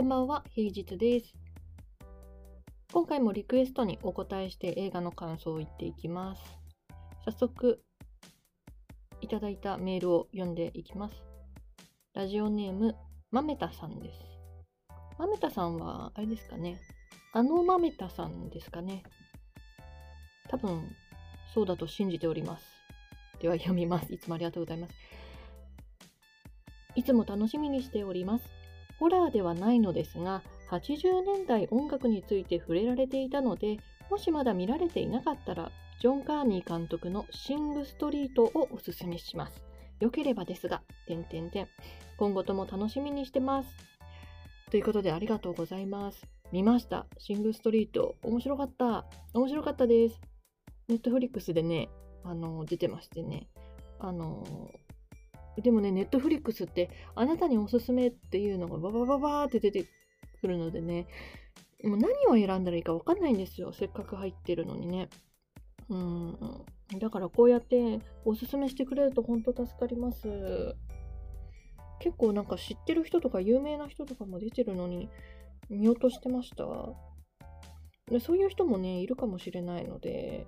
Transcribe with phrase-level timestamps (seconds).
[0.00, 1.34] こんばんは、平日です。
[2.90, 6.42] 今回もリクエストにお答えして映画の感想を言っていきます。
[7.26, 7.82] 早速、
[9.20, 11.22] いただいたメールを読んでいきます。
[12.14, 12.96] ラジオネーム、
[13.30, 14.20] まめたさんです。
[15.18, 16.80] まめたさんは、あれですかね。
[17.34, 19.02] あのまめたさんですかね。
[20.48, 20.82] 多分、
[21.52, 22.64] そうだと信じております。
[23.38, 24.10] では読みます。
[24.14, 24.94] いつもありがとうございます。
[26.94, 28.59] いつも楽しみにしております。
[29.00, 33.78] ホラーではないのですが、80年代音楽について触れられていたので、
[34.10, 39.62] もしまだ見られていなかったら、ジョン・カーニー監督のシング・ストリートをおすすめします。
[40.00, 41.66] よければですが、点々点。
[42.18, 43.74] 今後とも楽しみにしてます。
[44.70, 46.26] ということでありがとうございます。
[46.52, 47.06] 見ました。
[47.16, 48.16] シング・ストリート。
[48.22, 49.06] 面白かった。
[49.32, 50.20] 面白かったです。
[50.88, 51.88] ネットフリックスでね、
[52.22, 53.48] あの、出てましてね。
[53.98, 54.44] あの、
[55.56, 59.86] でもね、ネットフリックスって、あなたにおすすめっていうのがババババーって出て
[60.40, 61.06] くるのでね、
[61.84, 63.72] もう何を選んだらいいか分かんないんですよ。
[63.72, 65.08] せっかく入ってるのにね。
[65.88, 66.38] うん。
[66.98, 70.28] だからこうやっておすすめしてくれると本当助かります。
[72.00, 75.08] 結構なんか知ってる人とか有名な人とかも出てるのに
[75.68, 76.64] 見落としてました。
[78.10, 80.46] でそういう人もね、いるかもしれないので、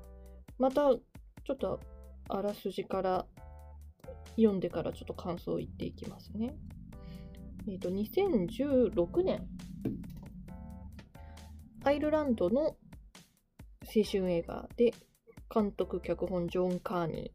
[0.58, 1.80] またちょっと
[2.28, 3.26] あらすじから
[4.36, 6.54] 読んでからちょっと感想を言っていきますね。
[7.68, 9.46] えっ、と、2016年、
[11.84, 12.76] アイルランドの青
[14.10, 14.92] 春映画で、
[15.52, 17.32] 監督、脚本、ジョン・カーニ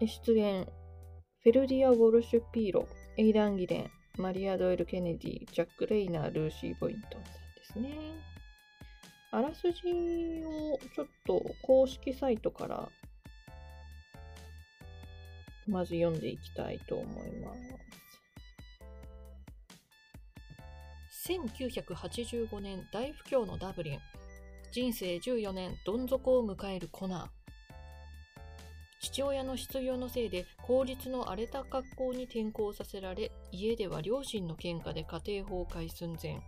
[0.00, 0.64] ー、出演、
[1.42, 7.98] フェルディア・ウォルシュ・ピーロ、エイダン・ギレン、マリア・ドイル・ケネディ、ジャック・レイナー、ルーシー・ボイントンさんですね。
[9.30, 9.88] あらすじ
[10.44, 12.88] をちょっと公式サイトから
[15.68, 17.88] まず読んでいきたいと思います。
[21.28, 23.98] 1985年大不況のダブリン。
[24.72, 27.28] 人生14年どん底を迎えるコナー。
[29.00, 36.40] 父親の失業のせいで公立の荒れた学校に転校させられ、家では両親の喧嘩で家庭崩壊寸前。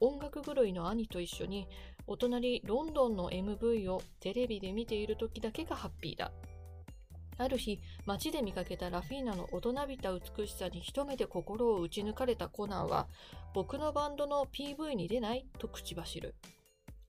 [0.00, 1.68] 音楽狂いの兄と一緒に
[2.06, 6.32] お隣ロンドンの MV をテレビで見ている時だけがハッピーだ。
[7.36, 13.08] ある日、街で見かけたラフィーナの大人びた美しさに一目で心を打ち抜かれたコナンは、
[13.52, 15.46] 僕のバンドの PV に出ない？
[15.58, 16.34] と口走る。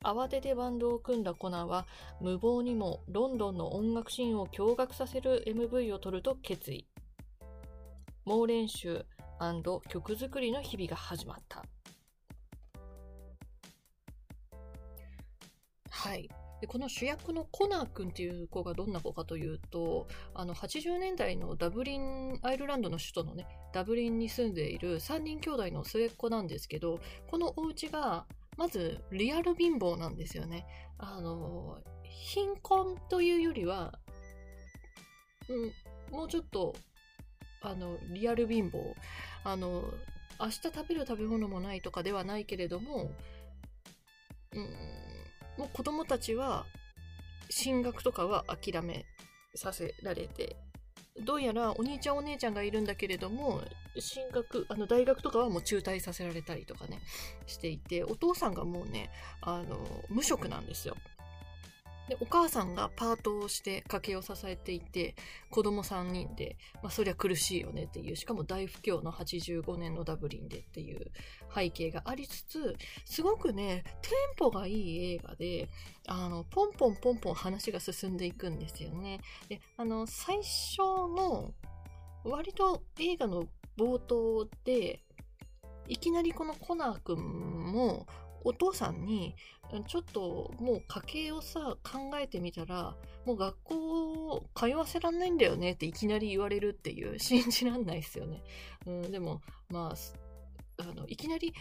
[0.03, 1.85] 慌ててバンドを組んだコナンは、
[2.21, 6.87] 無謀にもロンドンの音楽シーンを驚愕させる MV を撮ると決意。
[8.25, 9.05] 猛練習
[9.87, 11.63] 曲作りの日々が始まった。
[15.89, 16.29] はい。
[16.65, 28.25] でこの主役のコナー君っていう子がどんな子かというとあの80年代のダブリンアイルランドの首都のねダブリンに住んでいる3人兄弟の末っ子なんですけどこのお家が
[28.57, 30.65] まずリアル貧乏なんですよね。
[30.97, 33.99] あの貧困というよりは、
[35.49, 36.73] うん、もうちょっと
[37.61, 38.95] あのリアル貧乏。
[39.43, 39.83] あの
[40.39, 43.11] 明日食べる食べ物もないとかではないけれども、
[44.53, 45.05] うん
[45.57, 46.65] もう子供たちは
[47.49, 49.05] 進学とかは諦め
[49.55, 50.55] させられて
[51.23, 53.61] どうやらお兄ちゃんお姉ちゃんがいるんだけれども
[53.97, 56.99] 進学あの大学とかはもう中退させられたりとかね
[57.45, 59.09] していてお父さんがもうね
[59.41, 59.77] あの
[60.09, 60.97] 無職なんですよ。
[62.07, 65.15] でお母さんがパートをして家計を支えていて
[65.49, 71.11] 子供3人で、まあ、そりゃ苦しいよねっていうしかも大不況の85年のダブリンでっていう
[71.53, 75.67] 背景がありつつすごくねテンポがいい映画で
[76.07, 79.19] あのポンポンポンポン話が進んでいくんですよね。
[79.49, 81.53] であの最初の
[82.23, 83.45] 割と映画の
[83.77, 85.01] 冒頭で
[85.87, 88.07] いきなりこのコナー君も
[88.45, 89.35] お父さんに
[89.87, 92.95] ちょっともう家計をさ考えてみたら
[93.25, 98.43] もう学校を通わせらんないんだよねっていきなり言われるっていう 信じらんないですよね、
[98.85, 99.93] うん、でもま
[100.77, 101.53] ああのいきなり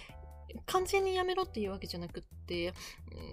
[0.67, 2.73] 完全にやめろっていうわけじゃなくって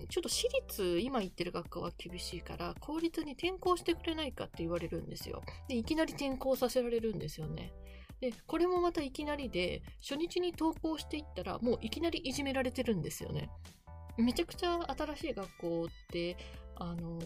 [0.10, 5.44] ちょっと私立今行ってる学校は厳しいから公立に転校してくれないかって言われるんですよ。
[5.68, 7.74] でいきなり転校させられるんですよね。
[8.22, 13.50] でこれもまたいきなりで初日に登校していったらもういきなりいじめられてるんですよね。
[14.18, 16.38] めちゃくちゃ新しい学校って
[16.76, 17.20] あの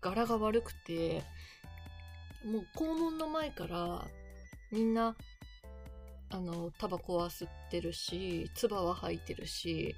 [0.00, 1.22] 柄が悪くて
[2.44, 4.04] もう校門の前から
[4.72, 5.14] みんな
[6.30, 9.94] あのタバコは吸ってるし唾は吐いてるし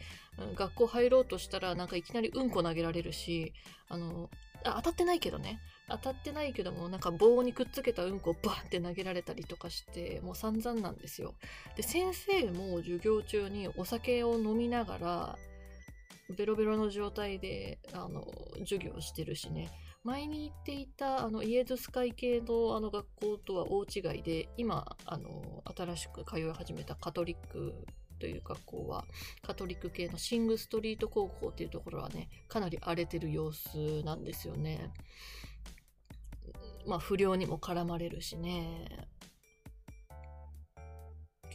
[0.56, 3.52] 学校入ろうとしたらなんかいきなりうんこ投げられるし
[3.88, 4.28] あの
[4.64, 5.60] あ当たってないけどね。
[5.88, 11.34] 当たってないけどもなんか棒にくっつけたうんこをバンって投げられたりとかしてもう散々なんですよ。
[11.76, 15.38] で先生も授業中にお酒を飲みながら
[16.36, 18.26] ベロベロの状態であの
[18.60, 19.70] 授業してるしね。
[20.04, 27.74] 前に行っていたあのイエズス会系のあの学校とは大違いで今あの新しく通い始めたカトリック
[28.20, 29.06] という学校は
[29.42, 34.90] カトリック系のシングストリート高校っていうところはねかなり荒れてる様子なんですよね。
[36.86, 38.86] まあ不良にも絡まれるしね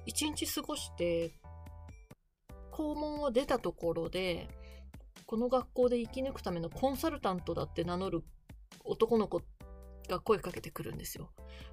[0.05, 1.31] 一日過ごして
[2.71, 4.47] 校門を出たところで
[5.25, 8.23] この学校で生き抜くためのコンサルタントだって名乗る
[8.83, 9.41] 男の子
[10.07, 11.29] が声かけてくるんですよ。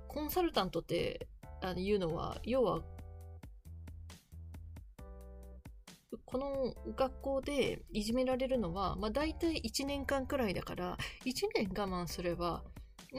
[0.09, 1.29] コンサルタントって
[1.62, 2.82] あのいうのは要は
[6.26, 12.62] この学校でいじめられるのは、まあ、大体1年間くらいだから1年我慢すれば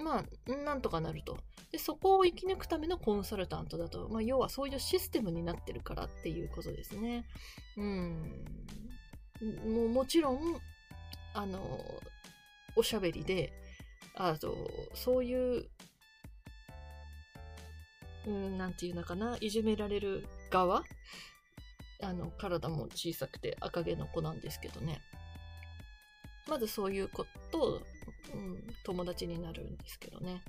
[0.02, 1.38] まあなんとかなると。
[1.72, 7.26] でそこを生き抜くためのコンサルタントだと、まあ、要はそういうシステムになってるからっていうことですね。
[7.76, 8.46] うん。
[9.66, 10.40] もうもちろん
[11.34, 11.60] あの
[12.76, 13.52] おしゃべりで
[14.16, 14.56] あと
[14.94, 15.68] そういう
[18.28, 20.84] うん、なんていうのかな、いじめられる側。
[22.04, 25.02] あの、体も小さくて赤毛の子なんですけどね。
[26.48, 27.82] まずそういう子と、
[28.34, 30.44] うん、友達になるんですけどね。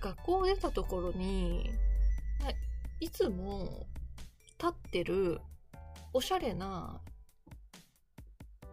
[0.00, 1.70] 学校を出たところに、
[3.00, 3.86] いつも
[4.58, 5.40] 立ってる
[6.12, 7.00] おしゃれな、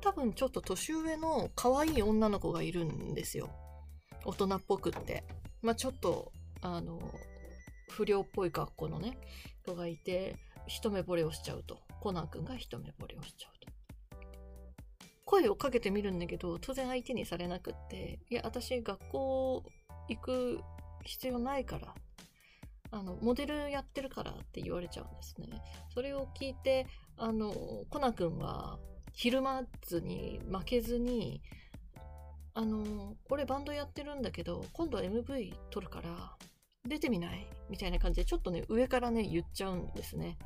[0.02, 3.50] 多分ちょっと年上の可愛い女の子がいるんですよ。
[4.26, 5.24] 大人っぽくって。
[5.62, 6.32] まあちょっと、
[6.62, 7.00] あの、
[7.90, 9.18] 不良っぽい格好のね、
[9.66, 10.36] 子がいて、
[10.68, 11.80] 一目惚れをしちゃうと。
[12.02, 13.59] コナン君が一目惚れをしちゃう。
[15.30, 19.64] 声をかけてみるんだけど、当然相手にされなくって、いや、私学校
[20.10, 20.60] 行く
[21.04, 21.94] 必要ないから、
[22.90, 25.48] あの、モデルやってるからって言われちゃうんですね。
[25.94, 27.54] それを聞いて、あの、
[27.92, 28.80] コナ君は、
[29.14, 31.44] ひるまずに、負けずに、
[32.56, 36.36] あの、俺バンドやってるんだけど、今度は MV 撮るから、
[36.88, 37.46] 出てみない？
[37.70, 40.40] みたいな感じで、ちょっとね、上からね、言っちゃうんですね。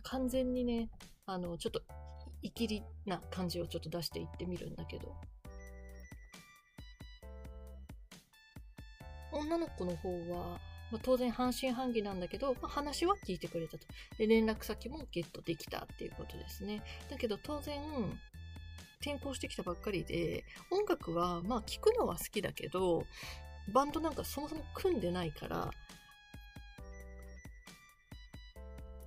[0.00, 0.88] 完全にね、
[1.26, 1.82] あの、ちょっと、
[2.42, 5.14] いきりな感じをちょっと出していってみるんだけど。
[9.32, 10.58] 女の子の方は、
[10.90, 13.86] まあ、当然半信半疑なんだけど、まあ、話は聞いてくれたと。
[14.18, 16.82] で、連絡先もゲットできたっていうことですね。
[17.10, 17.80] だけど当然、
[19.00, 23.04] 転校してきたばっかりで、音楽はまあ聴くのは好きだけど、
[23.72, 25.70] バンドなんかそもそも組んでないから、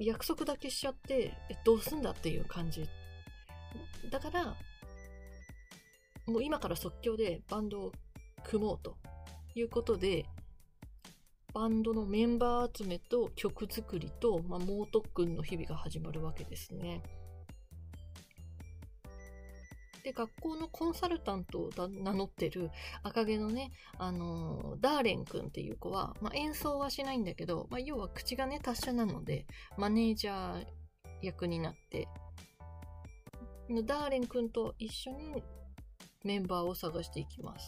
[0.05, 2.88] 約束だけしちゃって、え、どうすんだっていう感じ。
[4.09, 4.55] だから、
[6.25, 7.91] もう今から即興でバンドを
[8.44, 8.97] 組もうと
[9.55, 10.25] いうことで、
[11.53, 17.03] バンドのメンバー集めと曲作りと、まあ、猛特訓の日々が始まるわけですね。
[20.03, 22.71] で、学校のコンサルタントを名乗ってる
[23.03, 29.45] 赤毛のね、あのー、ダーレン君っていう子は、まあ、演奏はしないんだけど、まあ、要は口がね、達者なので、
[29.77, 30.65] マネージャー
[31.21, 32.09] 役になって、
[33.86, 35.41] ダーレン君と一緒に
[36.25, 37.65] メンバーを探していきます。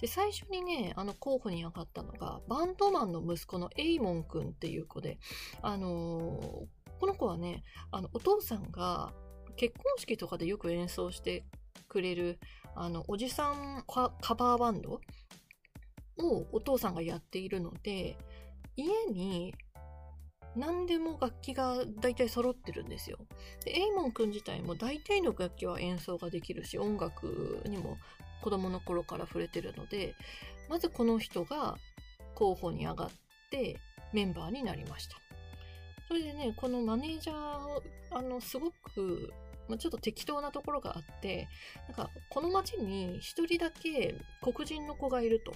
[0.00, 5.18] で、最初にね、あの候補に上がったのが、バンドマンの息子のエイモン君っていう子で、
[5.62, 6.66] あのー、
[7.00, 9.12] この子はね、あの、お父さんが、
[9.56, 11.44] 結婚式とかでよく演奏して
[11.88, 12.38] くれる、
[12.74, 15.00] あの、おじさんカバーバンド
[16.18, 18.16] をお父さんがやっているので、
[18.76, 19.54] 家に
[20.54, 23.18] 何でも楽器が大体揃ってるんですよ。
[23.64, 27.98] で、エイモン君自体も大体の楽器は演奏ができるし、音楽にも
[28.42, 30.14] 子供の頃から触れてるので、
[30.68, 31.76] まずこの人が
[32.34, 33.10] 候補に上がっ
[33.50, 33.78] て
[34.12, 35.16] メンバーになりました。
[36.08, 39.32] それでね、このマネージャー、あの、すごく
[39.68, 41.48] まあ、ちょっと適当なところがあって、
[41.88, 45.52] なんか、この町に一人だけ黒人の子がいると。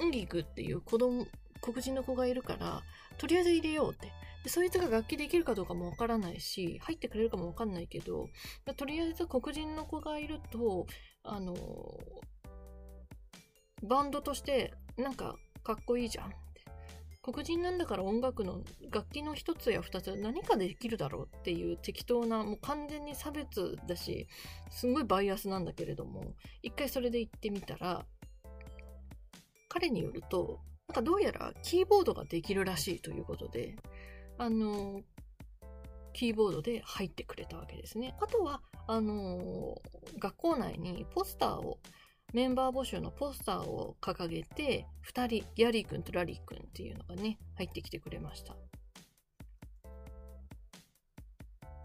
[0.00, 1.26] ウンギグっていう子供、
[1.60, 2.82] 黒人の子がいるから、
[3.16, 4.12] とりあえず入れようって。
[4.42, 8.28] でそいつが楽器できるかどうかもわからないし、入ってくれるかもわかんないけど、
[8.76, 10.86] とりあえず黒人の子がいると、
[11.22, 11.54] あの、
[13.82, 16.43] バンドとしてなんかかっこいいじゃん。
[17.24, 24.28] 黒人なんだから音楽の楽器の一つや二つ何かできるだろうっていう適当なもう完全に差別だし
[24.70, 28.04] すごいバイアスなんだけれども一回それで行ってみたら
[29.70, 33.74] 彼によるとなんかどうやらキーボードができるらしいということで
[34.36, 35.00] あの
[36.12, 38.14] キーボードで入ってくれたわけですね。
[38.20, 39.74] あとは、あの、
[40.18, 41.78] 学校内にポスターを、
[42.34, 48.56] メンバー募集のポスターを掲げて、2人、ギャリー君とラリー君っていうのがね、入ってきてくれました。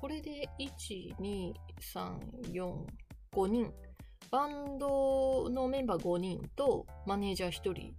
[0.02, 2.86] これで、1、2、3、4、
[3.32, 3.72] 5人。
[4.32, 7.96] バンドのメンバー5人とマネージャー1人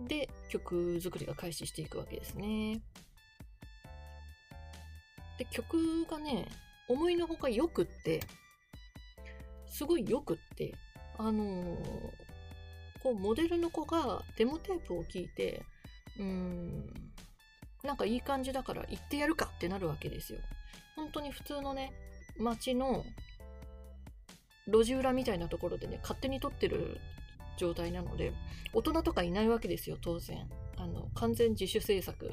[0.00, 2.80] で曲作りが開始していくわけですね。
[5.38, 6.48] で、曲がね、
[6.88, 8.18] 思いのほかよくって、
[9.74, 10.72] すごいよくって、
[11.18, 11.76] あのー、
[13.02, 15.64] こう、モデルの子がデモテープを聞いて、
[16.16, 16.94] うーん、
[17.82, 20.38] なんかいい感じだから行ってやるかってなるわけですよ。
[20.94, 21.92] 本当に普通のね、
[22.38, 23.04] 街の
[24.68, 27.00] 路地裏みたいなところでね、勝手に撮ってる
[27.58, 28.32] 状態なので、
[28.74, 30.48] 大人とかいないわけですよ、当然。
[30.76, 32.32] あの、完全自主制作。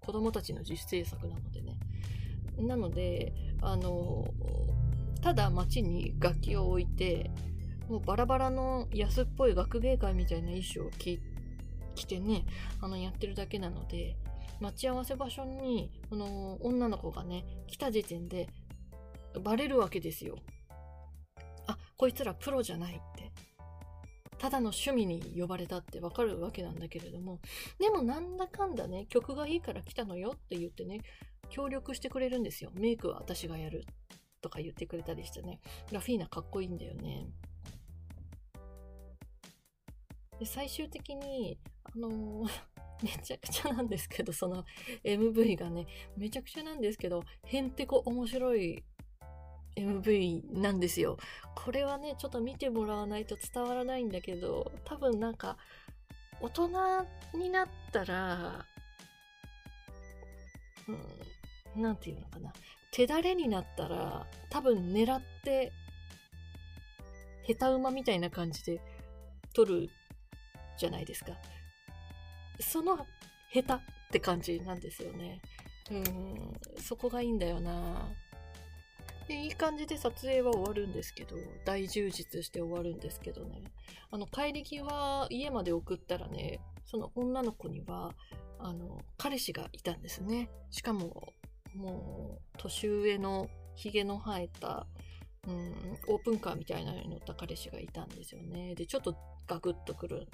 [0.00, 1.78] 子供たちの自主制作なのでね。
[2.58, 4.26] なので、あの、
[5.22, 7.30] ただ街に楽器を置いて、
[7.88, 11.20] もうバラバラの安っぽい学芸会みたいな衣装を着
[12.04, 12.44] てね、
[12.80, 14.16] あの、やってるだけなので、
[14.60, 18.48] 待ち合わせ場所に、この女の子がね、来た時点で、
[19.42, 20.36] バレるわけですよ。
[21.66, 23.32] あ、こいつらプロじゃないって。
[24.38, 27.40] ただの趣味に呼ばれたってわかるわけなんだけれども、
[27.78, 31.00] でもなんだかんだね、曲がいいから来たのよって言ってね、
[31.48, 32.70] 協力してくれるんですよ。
[32.74, 33.84] メイクは私がやる
[34.42, 35.60] とか言ってくれたりしてね。
[35.90, 37.28] ラフィーナかっこいいんだよね。
[40.38, 42.50] で、最終的に、あのー、
[43.02, 44.64] めちゃくちゃなんですけど、その
[45.04, 48.84] MV がね、めちゃくちゃなんですけど、へんてこ面白い
[49.76, 51.16] MV なんですよ。
[51.54, 55.56] これはね、ちょっと見てもらわないと伝わらないんだけど、多分なんか、
[56.40, 56.68] 大人
[57.34, 58.66] になったら、
[61.74, 62.52] うん、なんていうのかな。
[62.92, 65.72] 手だれになったら、多分狙って、
[67.48, 68.80] 下手馬みたいな感じで
[69.54, 69.88] 撮る
[70.78, 71.32] じゃないですか。
[72.60, 73.06] その
[73.52, 75.40] 下手って感じなんですよね。
[75.90, 78.08] うん、そこがいいんだよな。
[79.26, 83.62] で、いい感じで撮影は終わるんですけど、大充実して終わるんですけどね。
[84.10, 88.14] あの、帰り際家まで送ったらね、その女の子には、
[88.58, 90.50] あの、彼氏がいたんですね。
[90.70, 91.32] しかも、
[91.74, 94.86] もう、年上の髭の生えた、
[95.46, 95.74] うん、
[96.08, 98.74] オープンカーみたいなのに乗った彼氏がいたんですよね。
[98.74, 100.28] で、ちょっとガクッとくる。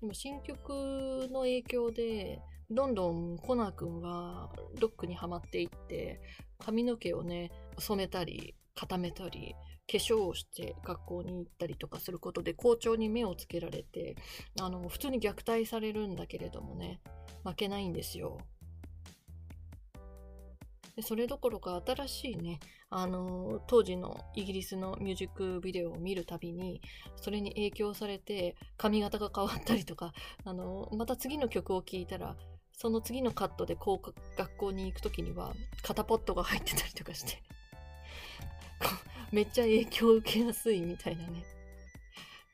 [0.00, 4.50] でも新曲の影響で、どんどんコナー君は
[4.80, 6.20] ロックにはまっていって、
[6.58, 9.54] 髪の毛をね、染めたり、固めたり、
[9.90, 14.16] 化粧をして学校に行ったりとかすることで校長に目をつけられて、
[14.60, 17.00] あの、普通に虐待されるんだけれどもね、
[17.44, 18.38] 負けないんですよ。
[20.96, 26.82] でそれどころか新しいね、あの当時のイギリスのミュージックビデオを見るたびに、
[27.16, 30.12] それに影響されて髪型が変わったりとか、
[30.44, 32.36] あのまた次の曲を聴いたら、
[32.72, 37.42] その次のカットでこう学校に行く時には肩ポットが入ってたりとかして
[39.30, 41.44] めっちゃ影響を受けやすいみたいなね。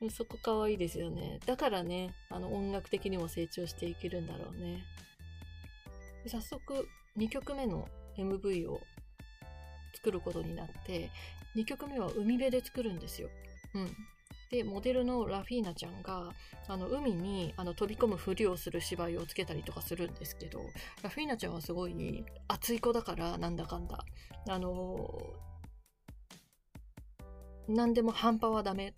[0.09, 1.39] そこ可愛いですよね。
[1.45, 4.85] だからね、あの音楽的にも成長していけるんだろうね。
[6.27, 6.87] 早速
[7.17, 8.79] 2曲目の MV を
[9.95, 11.09] 作ることになって、
[11.55, 13.29] 2曲目は海辺で作るんですよ。
[13.73, 13.89] うん。
[14.49, 16.33] で、モデルのラフィーナちゃんが、
[16.67, 20.61] あの、海にあの飛び込むふりをする芝居をつけたりとかするんですけど、
[21.03, 24.03] ラフィーナちゃんはすごい熱い子だから、なんだかんだ。
[24.47, 28.93] あのー、何でも半端はダメ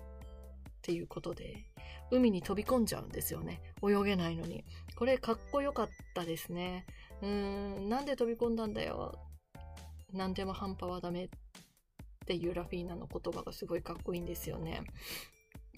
[0.82, 1.68] っていうことで、
[2.10, 3.62] 海に飛び込んじゃうんですよね。
[3.84, 4.66] 泳げないのに。
[4.96, 6.88] これかっこよかったですね。
[7.22, 7.30] うー
[7.86, 9.20] ん、なんで飛び込んだんだよ。
[10.12, 11.30] 何でも半端はダメっ
[12.26, 14.82] ていうラフィーナの言葉がすごいかっこいいんですよね。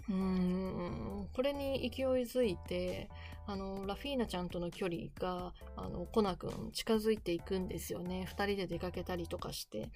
[0.08, 3.10] うーん、これに勢いづいて、
[3.46, 8.24] あの、ラフィーナちゃんとの距離が、あの、コナ君近づいていくんですよね。
[8.26, 9.90] 二人で出かけたりとかして。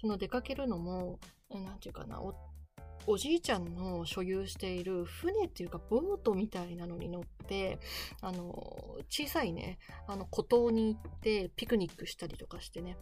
[0.00, 1.18] その出かけるのも、
[1.50, 2.34] なんていうかな、お、
[3.06, 7.78] おじいちゃんの所有している船っていうかボートみたいなのに乗って、
[8.20, 12.96] あの、小さいね、あの、孤島に行ってピクニックしたりとかしてね。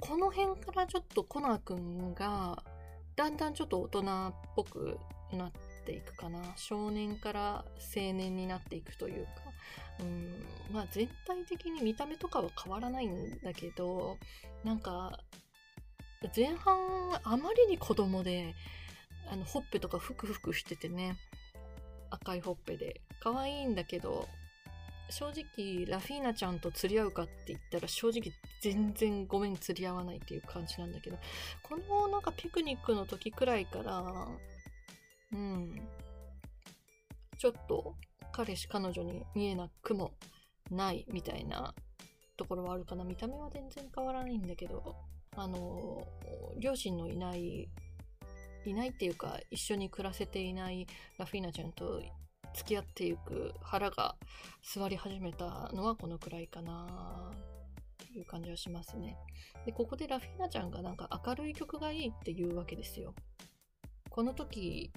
[0.00, 2.62] この辺からちょっとコナー君が、
[3.16, 4.98] だんだんちょっと大人っぽく
[5.32, 5.52] なっ
[5.84, 6.40] ていくかな。
[6.56, 9.30] 少年から青年になっていくというか。
[10.00, 14.16] うん、まあ全体的に見た目とかは変わらないんだけど、
[14.64, 15.18] なんか、
[16.36, 18.54] 前半あまりに子供で、
[19.30, 21.16] あの、ほっぺとかふくふくしててね、
[22.10, 24.28] 赤いほっぺで、可愛いんだけど、
[25.08, 31.18] 正直、ラフィーナちゃんと釣り合うかって言ったら、正直全然ごめん釣り合わないっていう感じなんだけど、
[31.62, 34.04] このなんかピクニックの時くらいから、
[35.32, 35.88] うん、
[37.38, 37.94] ちょっと
[38.32, 40.12] 彼氏彼女に見えなくも
[40.70, 41.74] ないみたいな
[42.36, 43.04] ところはあるかな。
[43.04, 44.96] 見た目は全然変わらないんだけど、
[45.36, 46.06] あの、
[46.58, 47.68] 両親のいない、
[48.64, 50.86] いないっていうか、一緒に暮らせていない
[51.18, 52.02] ラフィーナちゃんと
[52.54, 54.16] 付き合っていく腹が
[54.62, 59.16] 座り始めたのはこのくらいかなっていう感じはしますね。
[59.64, 63.14] で、ここでラフィーナちゃんがなんか明るい曲がいいって言うわけですよ。
[64.08, 64.92] この時、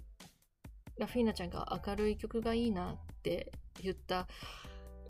[0.98, 4.28] ラフィーナちゃんが明るい曲がいいなって言った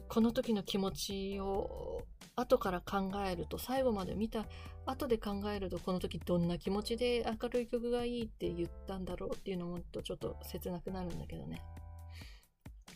[0.08, 2.02] この時の気持ちを
[2.36, 4.46] 後から考えると最後まで見た
[4.86, 11.62] 後で考えるとこの時どんな気持ちで明るい曲がいいって言ったんだろうっていうのもとちょっと切なくなるんだけどね。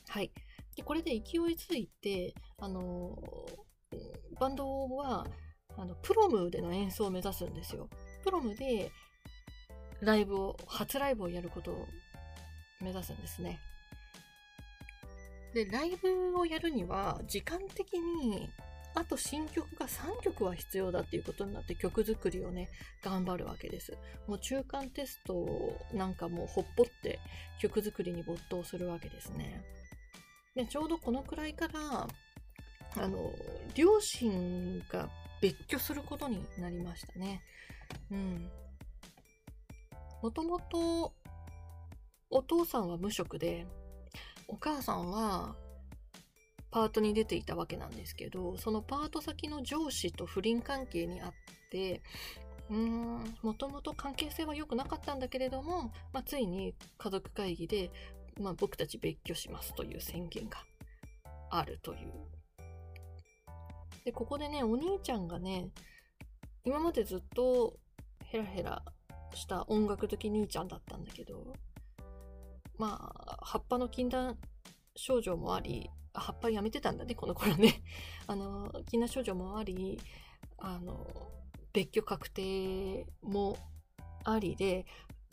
[0.09, 0.31] はい。
[0.75, 1.21] で、これで勢い
[1.55, 3.17] づいて、あの、
[4.39, 5.25] バンドは、
[5.75, 7.89] あの、プロムでの演奏を目指すんですよ。
[8.23, 8.91] プロムで、
[10.01, 11.87] ライブを、初ライブをやることを
[12.79, 13.59] 目指すんですね。
[15.53, 18.49] で、ライブをやるには、時間的に、
[18.97, 22.67] あと新曲が3曲は必要だっていうことになって曲作りをね、
[23.03, 23.95] 頑張るわけです。
[24.25, 27.19] もう中間テストなんかもうほっぽって
[27.61, 29.63] 曲作りに没頭するわけですね。
[30.55, 32.07] で、ちょうどこのくらいから、
[32.95, 33.31] あの、
[33.75, 35.07] 両親が
[35.41, 37.43] 別居することになりましたね。
[38.09, 38.49] うん。
[40.23, 41.13] もともと、
[42.31, 43.67] お父さんは無職で、
[44.47, 45.55] お母さんは
[46.71, 51.33] パートに出ていたわけなんですけど、そのパート先の上司と不倫関係にあっ
[51.71, 52.01] て、
[52.69, 57.91] うーん、もともと関係性は良くなかったんだけれども、まあ、ついに家族会議で
[58.39, 60.57] まあ、僕たち別居しますという宣言が
[61.49, 62.13] あるという。
[64.05, 65.69] で、ここでね、お兄ちゃんがね、
[66.63, 67.77] 今までずっと
[68.25, 68.83] ヘラヘラ
[69.33, 71.53] した音楽的兄ちゃんだったんだけど、
[72.77, 74.37] まあ、葉っぱの禁断
[74.95, 77.81] 症状もあり、葉っぱやめてたんだね、この頃ね。
[78.27, 79.99] あの、禁断症状もあり、
[80.57, 81.31] あの、
[81.73, 83.57] 別居確定も
[84.23, 84.85] ありで、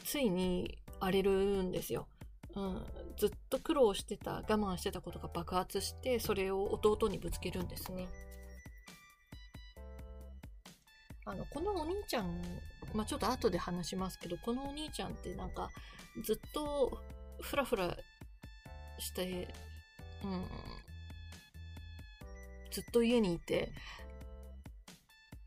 [0.04, 2.08] ついに荒れるんですよ。
[2.56, 8.06] うん、ずっと苦労してた我慢してたことが爆発してそれを弟にぶつけるんですね
[11.24, 12.40] あのこのお兄ちゃん、
[12.92, 15.70] まあ、ちょっと後で話しますけどこのお兄ちゃんってなんか
[16.22, 17.00] ずっと
[17.40, 17.96] フラフラ
[18.98, 19.48] して、
[20.24, 20.44] うん、
[22.70, 23.70] ずっと家にいて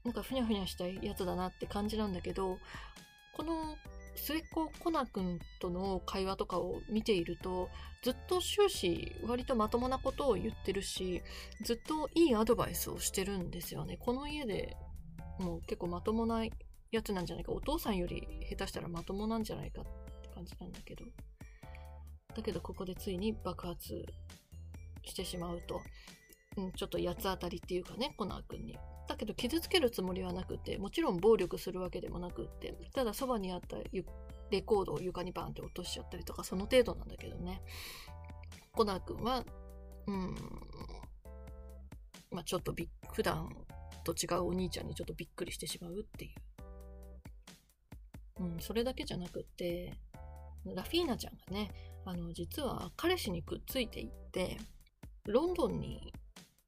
[0.06, 2.58] なんかふにゃふにゃしたやつだなって感じなんだけど
[3.36, 3.76] この
[4.16, 7.70] 末っ子コナ君との会話とかを見ていると
[8.04, 11.22] ずっと終始割とまともなことを言ってるし
[11.64, 13.98] ずっといいアドバイスをしてるんですよね。
[13.98, 14.76] この家で
[15.40, 16.46] もう結構まともな
[16.92, 17.52] やつなんじゃないか。
[17.52, 21.06] お父さんより下手したらまともなんじゃないかって感じなんだけど。
[22.36, 24.06] だけどここでついに爆発
[25.08, 25.82] してしまうと、
[26.58, 28.78] うん、ちょっと八つ当たりっていうかねコナー君に。
[29.08, 33.78] だけど傷つけるつもりはなくてもちろん暴力するわけでもなくってただそばにあった
[34.52, 37.62] レコードを床にバンって落としちゃったりとかその程度なんだけどね。
[38.74, 39.44] コナー君は
[40.08, 40.36] うん
[42.32, 43.50] まあちょっとび普段
[44.04, 46.30] と違うお兄ちゃんにちょっとびっくりしてしまうってい
[48.40, 49.94] う、うん、それだけじゃなくって
[50.66, 51.72] ラフィーナちゃんがね
[52.06, 54.58] あの実は彼氏にくっついていって
[55.28, 56.14] ロンドンに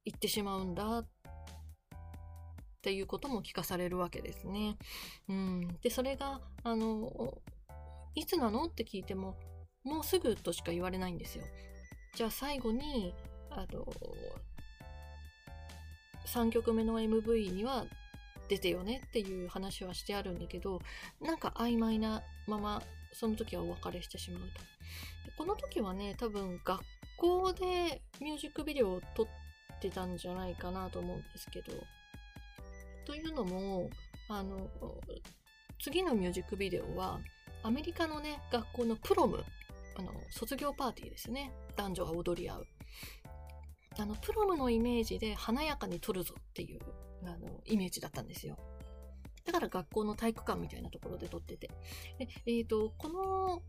[0.04, 1.06] 行ってしまうんだっ
[2.82, 4.76] ていうことも聞かされるわけですね。
[5.28, 7.38] うん、でそれがあの
[8.14, 9.36] いつなのって聞いても
[9.84, 11.44] もうすぐとしか言われないんですよ。
[12.14, 13.14] じゃあ最後に
[13.50, 13.86] あの
[16.26, 17.84] 3曲目の MV には
[18.48, 20.80] 出てよねっていう話はしてあるんだけど
[21.20, 24.60] なんか曖昧なままその時はお別れしてしまうと。
[25.36, 26.82] この時はね多分学
[27.20, 29.26] 校でミュージックビデオを撮っ
[29.80, 31.72] てたんじゃないかなと思うんですけど
[33.04, 33.90] というのも、
[34.28, 34.70] あの、
[35.82, 37.18] 次のミュージックビデオは、
[37.62, 39.44] アメリカのね、学校のプロム、
[39.98, 41.52] あの、卒業パーティーですね。
[41.76, 42.66] 男女が踊り合う。
[43.98, 46.80] あの、プロムのイメージで華やかに撮るぞっていう、
[47.24, 48.56] あの、イメージだったんですよ。
[49.44, 51.68] だから学校の体育館みたいなところで撮ってて。
[52.18, 53.62] で、えっ、ー、と、この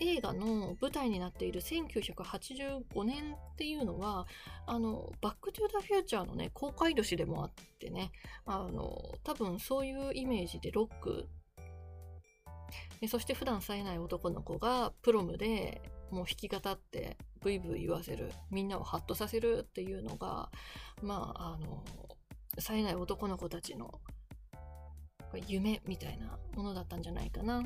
[0.00, 4.26] 映画の舞台になっている1985年っていうのは、
[4.66, 8.12] あの、バックトゥザフューチャーのね、公開年でもあってね、
[8.44, 11.28] あの、多分そういうイメージでロック、
[13.08, 20.50] そして普段冴えない男の子がプロムでもう弾き語ってブイブイ言わせるみんなをハッとさせるっていうのが
[21.02, 21.84] まああの
[22.58, 24.00] 冴えない男の子たちの
[25.46, 27.62] 夢みたいなものだったんじゃないかな。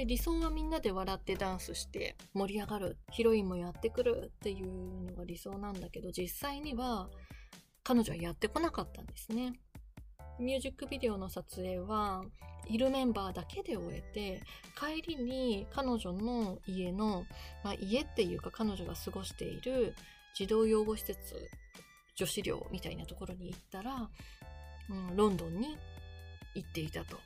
[0.00, 7.10] で理想はみんなで笑ってダンスして盛り上がるヒロインもやってくるっていうのが理想なんだけど実際には
[7.82, 9.52] 彼女はやってこなかったんですね。
[10.38, 12.24] ミュージックビデオの撮影は
[12.66, 14.42] いるメンバーだけで終えて
[14.74, 17.26] 帰りに彼女の家の、
[17.62, 19.94] まあ、家っていうか彼女が過ごしている
[20.34, 21.20] 児童養護施設
[22.14, 24.08] 女子寮みたいなところに行ったら、
[24.88, 25.76] うん、ロンドンに
[26.54, 27.18] 行っていたと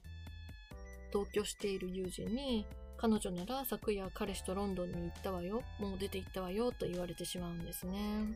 [1.15, 8.35] 同居している友人に彼女なら昨夜彼氏とロンドンに行ったわよもう出て行ったわよと言われてしまうんですね。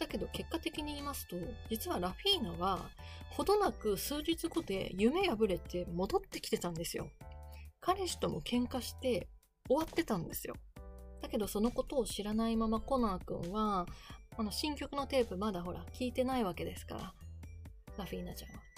[0.00, 1.36] だけど結果的に言いますと
[1.70, 2.90] 実はラフィーナは
[3.30, 7.08] ほどなく数日後で夢破れて戻ってきてたんですよ。
[7.80, 9.28] 彼氏とも喧嘩して
[9.68, 10.54] 終わってたんですよ。
[11.22, 13.86] だけどそのことを知らないままコナー君は
[14.36, 17.14] あの新曲のテープまだほら聞いてないわけですから
[17.96, 18.75] ラフィーナちゃんは。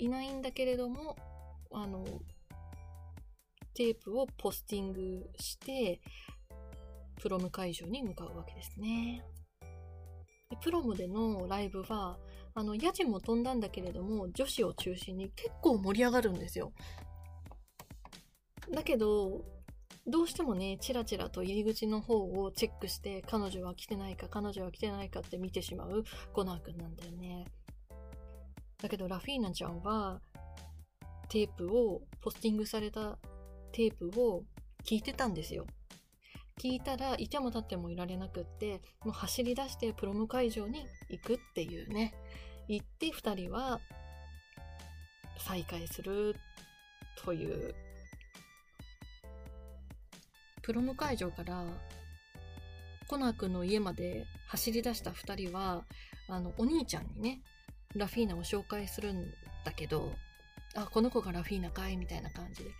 [0.00, 1.16] いないんだけれども、
[1.72, 2.04] あの、
[3.74, 6.00] テープをポスティングして、
[7.20, 9.22] プロム会場に向かうわけですね。
[10.50, 12.18] でプロムでのライブは、
[12.54, 16.72] あの、ヤジも飛んだんだけれども、女子を中心に結構盛り上がるんですよ。
[18.72, 19.44] だけど、
[20.06, 27.46] どうしてもね、チラチラと入り口の方をチェックして、彼女は来てないか、彼女は来てないかって見てしまうコナー君なんだよね。
[28.82, 30.20] だけどラフィーナちゃんは
[31.28, 33.16] テープを、ポスティングされた
[33.72, 34.42] テープを
[34.84, 35.66] 聞いてたんですよ。
[36.60, 42.12] 聞いたらいても立ってもいられなくって、もう走り出してプロム会場に行くっていうね。
[42.68, 43.80] 行って二人は
[45.38, 46.36] 再会する
[47.24, 47.74] という。
[50.62, 51.64] プロム会場から
[53.08, 55.84] コナー君の家まで走り出した二人は、
[56.28, 57.40] あの、お兄ちゃんにね、
[57.94, 59.32] ラフィーナを紹介するん
[59.64, 60.12] だけど、
[60.74, 62.70] あ、この子がラフィーナかいみたいな感じで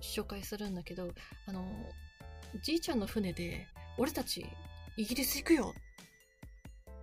[0.00, 1.10] 紹介するんだけど、
[1.46, 1.64] あの、
[2.62, 4.46] じいちゃんの船で、俺たち
[4.96, 5.74] イギリス行くよ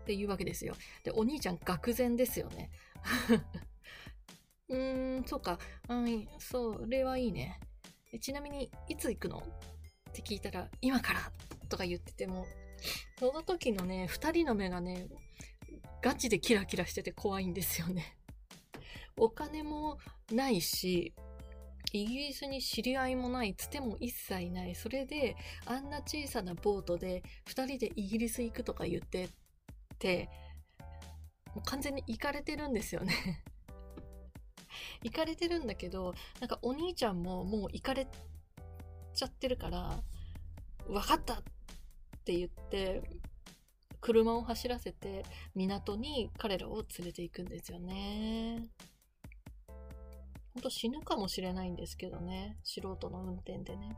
[0.02, 0.76] って言うわけですよ。
[1.04, 2.70] で、お兄ちゃん愕然ですよね。
[4.70, 5.60] うーん、そうか。
[5.90, 7.60] うん、それはいいね。
[8.22, 9.38] ちなみに、いつ行くの？
[9.38, 11.32] って聞いたら、今から
[11.70, 12.46] とか言ってても、
[13.20, 15.08] その時のね、二人の目がね、
[16.08, 18.16] ガチでキラキラしてて怖いんですよね。
[19.20, 19.98] お金も
[20.32, 21.14] ないし、
[21.92, 24.74] イギリスに知り合いもないつても一切ない。
[24.74, 29.30] それで、あんな小さなボートで二人でイギリス行くとか言ってっ
[30.00, 30.30] て、
[31.54, 33.44] もう完全に行かれてるんですよね
[35.04, 38.08] 行かれてるんだけど、なんかお兄ちゃんももう行かれ
[39.14, 40.02] ちゃってるから、
[40.88, 41.44] わかったっ
[42.24, 43.04] て言って、
[44.08, 48.70] 車を走らせて港に彼らを連れて行くんですよね。
[50.54, 52.56] ほんと死ぬかもしれないんですけどね。
[52.64, 53.98] 素人の運転でね。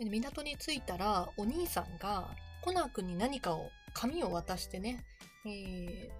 [0.00, 2.26] 港に着いたらお兄さんが
[2.60, 5.04] コナー君に何かを紙を渡してね、
[5.46, 6.10] えー、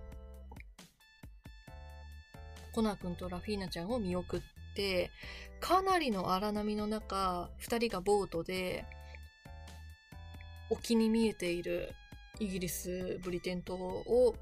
[2.73, 4.41] コナー君とラフィーナちゃんを見送っ
[4.77, 5.11] て
[5.59, 8.85] かなりの荒波の中2人がボートで
[10.71, 11.93] 沖に見えている
[12.39, 14.35] イギリスブリテン島を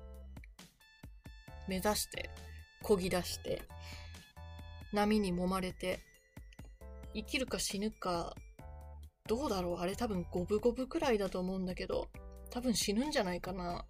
[1.68, 2.30] 目指して
[2.82, 3.62] 漕ぎ出して
[4.92, 6.00] 波に揉まれて
[7.14, 8.34] 生きるか死ぬか
[9.26, 9.76] どうだろう。
[9.78, 12.08] あれ多分五分五分くらいだと思うんだけど
[12.50, 13.84] 多分死ぬんじゃないかな。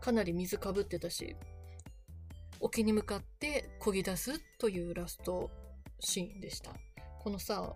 [0.00, 1.36] かなり水かぶってたし
[2.58, 5.50] 沖に向かって漕ぎ出すというラスト
[6.00, 6.72] シーンでした。
[7.22, 7.74] このさ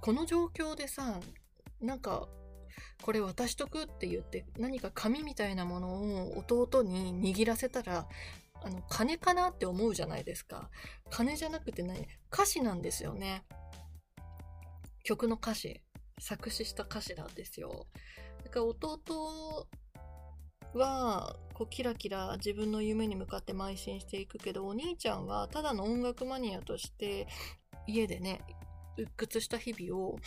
[0.00, 1.20] この状況でさ
[1.80, 2.28] なんか
[3.02, 5.88] これ渡しとくって言って何か紙みたいなもの
[6.26, 8.06] を弟に握らせたら
[8.62, 10.70] あの金かなって思うじゃないですか。
[11.10, 12.06] 金じゃなくて何？
[12.32, 13.44] 歌詞なんですよね。
[15.04, 15.80] 曲の歌詞。
[16.20, 17.86] 作詞した歌詞なんですよ。
[18.42, 19.68] だから弟
[20.74, 27.28] はこうキラキラ自分の夢に向かって邁進していくけどお兄ちゃんはただの音楽マニアとして
[27.86, 28.40] 家でね
[28.96, 30.18] 鬱屈した日々を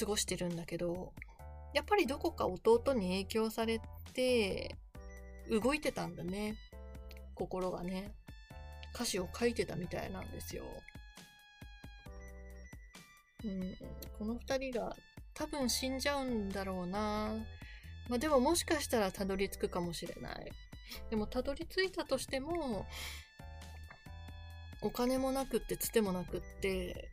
[0.00, 1.12] 過ごしてるんだけど、
[1.74, 3.80] やっぱりどこか弟に影響され
[4.12, 4.76] て、
[5.50, 6.56] 動いてたんだね。
[7.34, 8.12] 心がね。
[8.94, 10.64] 歌詞を書いてたみたいなんですよ。
[13.44, 13.76] うん、
[14.18, 14.94] この二人が
[15.32, 17.34] 多分死んじゃうんだろうな。
[18.08, 20.52] まあでももしかしたらたどり着くかもしれない。
[21.08, 22.86] でもたどり着いたとしても
[24.82, 27.08] お金もなくってつてもなくって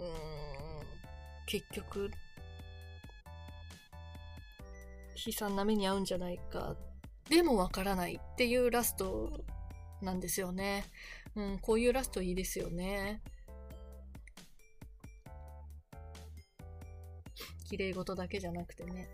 [0.00, 0.06] うん
[1.46, 2.10] 結局
[5.26, 6.76] 悲惨な目に遭うんじゃないか
[7.28, 9.44] でもわからないっていうラスト
[10.02, 10.84] なんですよね。
[11.36, 13.22] うん、こういうラストいいですよね。
[17.68, 19.08] 綺麗事だけじゃなくてね。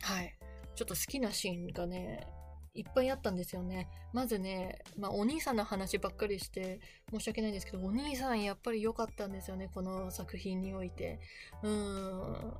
[0.00, 0.34] はい。
[0.74, 2.26] ちょっと好きなシーンがね、
[2.74, 3.88] いっぱいあったんですよね。
[4.12, 6.80] まずね、まあお兄さんの話ばっかりして
[7.10, 11.20] 申し訳ないんですけど、お兄さんやっぱり良かったんですよね、この作品において。
[11.62, 12.54] うーん。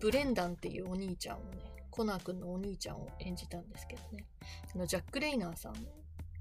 [0.00, 4.24] ブレンダンっていうお兄ちゃんをね、コナー君のお兄ちゃんを演じたんですけどね。
[4.74, 5.74] あのジャック・レイナーさん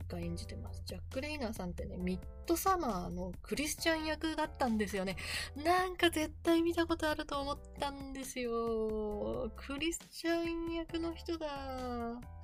[0.07, 0.81] が演じてます。
[0.85, 5.17] ジャック・レイナーさんってね、ミッドサマーのクリスチャン役だったんですよね。
[5.55, 9.51] なんか絶対見たことあると思ったんですよ。
[9.55, 12.40] クリスチャン役の人だ。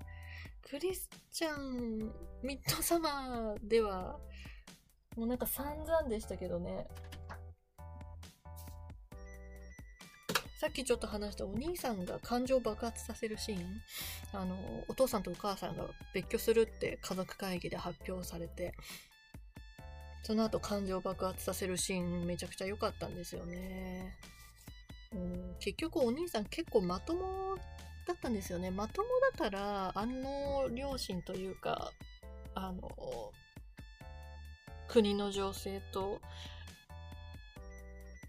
[0.70, 2.12] クリスチャン、
[2.44, 4.20] ミッドサマーでは、
[5.16, 6.86] もうなんか散々でしたけどね。
[10.60, 13.82] さっきちょっと話したお兄さんが感情爆発させるシーン、
[14.34, 14.58] あの、
[14.90, 18.74] お父さんとお母さんが別居するって家族会議で発表されて、
[20.24, 24.18] その後感情爆発させるシーンめちゃくちゃ良かったんですよね。
[25.14, 27.56] うん、結局お兄さん結構まとも
[28.08, 28.72] だったんですよね。
[28.72, 31.92] まともだから、あの両親というか、
[32.56, 32.90] あの、
[34.88, 36.22] 国の情勢と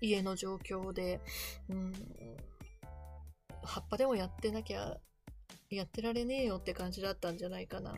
[0.01, 1.21] 家の状況で、
[1.69, 1.93] うん、
[3.63, 4.99] 葉っぱでもやってなきゃ、
[5.71, 7.95] やってられねえよって感じだったんじゃないかな。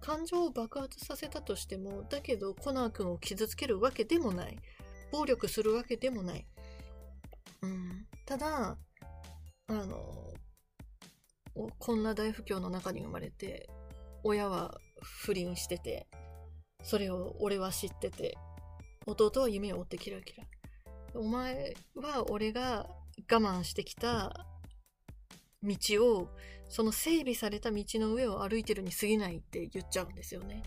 [0.00, 4.58] 感情を爆発させたとしても、だけどコナー君を傷つけるわけでもない。
[5.10, 6.46] 暴力するわけでもない。
[7.62, 8.76] うん、ただ、
[9.68, 10.34] あの、
[11.78, 13.68] こんな大不況の中に生まれて、
[14.22, 16.06] 親は不倫してて、
[16.82, 18.36] それを俺は知ってて、
[19.06, 20.44] 弟は夢を追ってキラキラ。
[21.14, 22.86] お前は俺が
[23.30, 24.46] 我慢してきた
[25.62, 25.76] 道
[26.18, 26.28] を、
[26.68, 30.62] その整備された道の上を歩いてるに過ぎないって言っちゃうんですよね。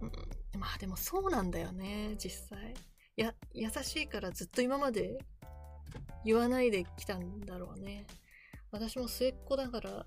[0.00, 2.74] うん、まあでもそうなんだよね、実際。
[3.16, 5.18] や、優しいからずっと今まで
[6.24, 8.06] 言わないできたんだろうね。
[8.74, 10.04] 私も末っ子だから、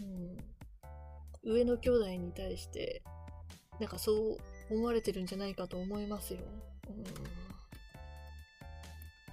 [0.00, 3.02] うん、上の兄弟に対して、
[3.78, 4.38] なんかそ
[4.70, 6.40] う思われてるんじゃないかと思いますよ。
[6.88, 7.04] うん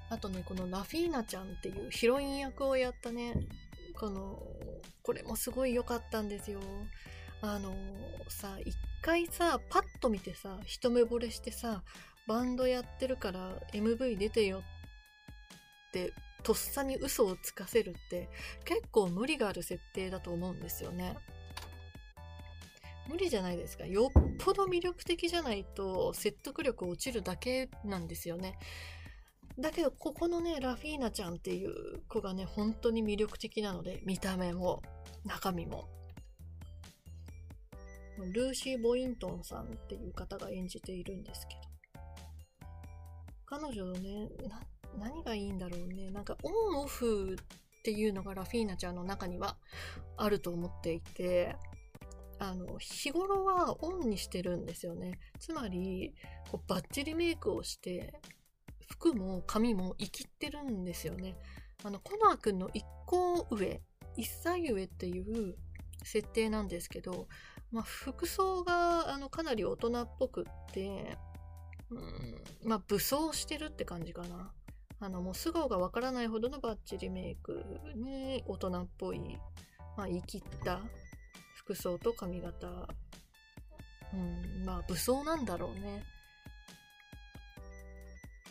[0.10, 3.34] あとね、このラフィーナちゃんっていうヒロイン役をやったね、
[3.98, 4.38] この、
[5.04, 6.60] これもすごい良かったんですよ。
[7.42, 7.74] あの、
[8.28, 11.84] さ、一回さ、パッと見てさ、一目惚れしてさ、
[12.28, 14.64] バンドやってるから MV 出てよ
[15.88, 16.12] って、
[16.44, 18.30] とっさに嘘をつかせるって
[18.66, 21.18] 結構無理がある設定だと思うんですよね。
[23.08, 23.86] 無理じゃないですか。
[23.86, 28.58] よっぽど魅力的じゃないと説得力落ちるだけなんですよね。
[29.60, 34.82] だけど、ここのね、ラフィーナちゃんっていう子がね、本当に魅力的なので、見た目も、
[35.26, 35.90] 中身も。
[38.34, 41.62] ルーシー・ボイントンさんっていう方が演じているんですけど。
[43.46, 44.30] 彼女のね、
[44.98, 46.10] 何がいいんだろうね。
[46.12, 49.58] なんか、オンオフっていうのがラフィーナちゃんの中には
[50.18, 51.56] あると思っていて、
[52.40, 55.20] あの、日頃はオンにしてるんですよね。
[55.40, 56.14] つまり、
[56.50, 58.14] こうバッチリメイクをして、
[58.90, 61.36] 服も髪も生きってるんですよね。
[61.84, 63.82] あの、コナー君の1個上、
[64.18, 65.56] 1歳上っていう
[66.04, 67.28] 設定なんですけど、
[67.72, 71.18] まあ、服装があのかなり大人っぽくって、
[71.90, 74.52] うん、まあ、武装してるって感じかな。
[75.02, 79.20] あの、もう素顔がわからないほどのバッチリメイクに大人っぽい、
[79.98, 80.80] まあ、生きった
[81.56, 82.88] 服装と髪型。
[84.14, 86.04] うん、まあ、武装なんだろうね。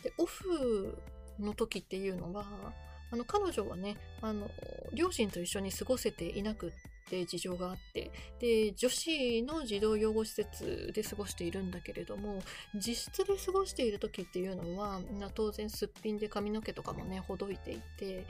[0.03, 0.97] で、オフ
[1.39, 2.45] の時っていうのは、
[3.11, 4.49] あの、彼女はね、あの、
[4.93, 6.71] 両親と一緒に過ごせていなくっ
[7.11, 12.41] て事情があって、で、女子の児童養護施設で過ごしているんだけれども、
[12.73, 15.01] 自室で過ごしている時っていうのは、
[15.35, 18.25] 当然すっぴんで髪の毛とかもね、ほどいていて、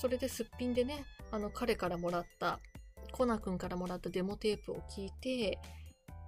[0.00, 2.60] それですっぴんでね、あの、彼からもらった、
[3.10, 5.58] コナ君からもらったデモテープを聞いて、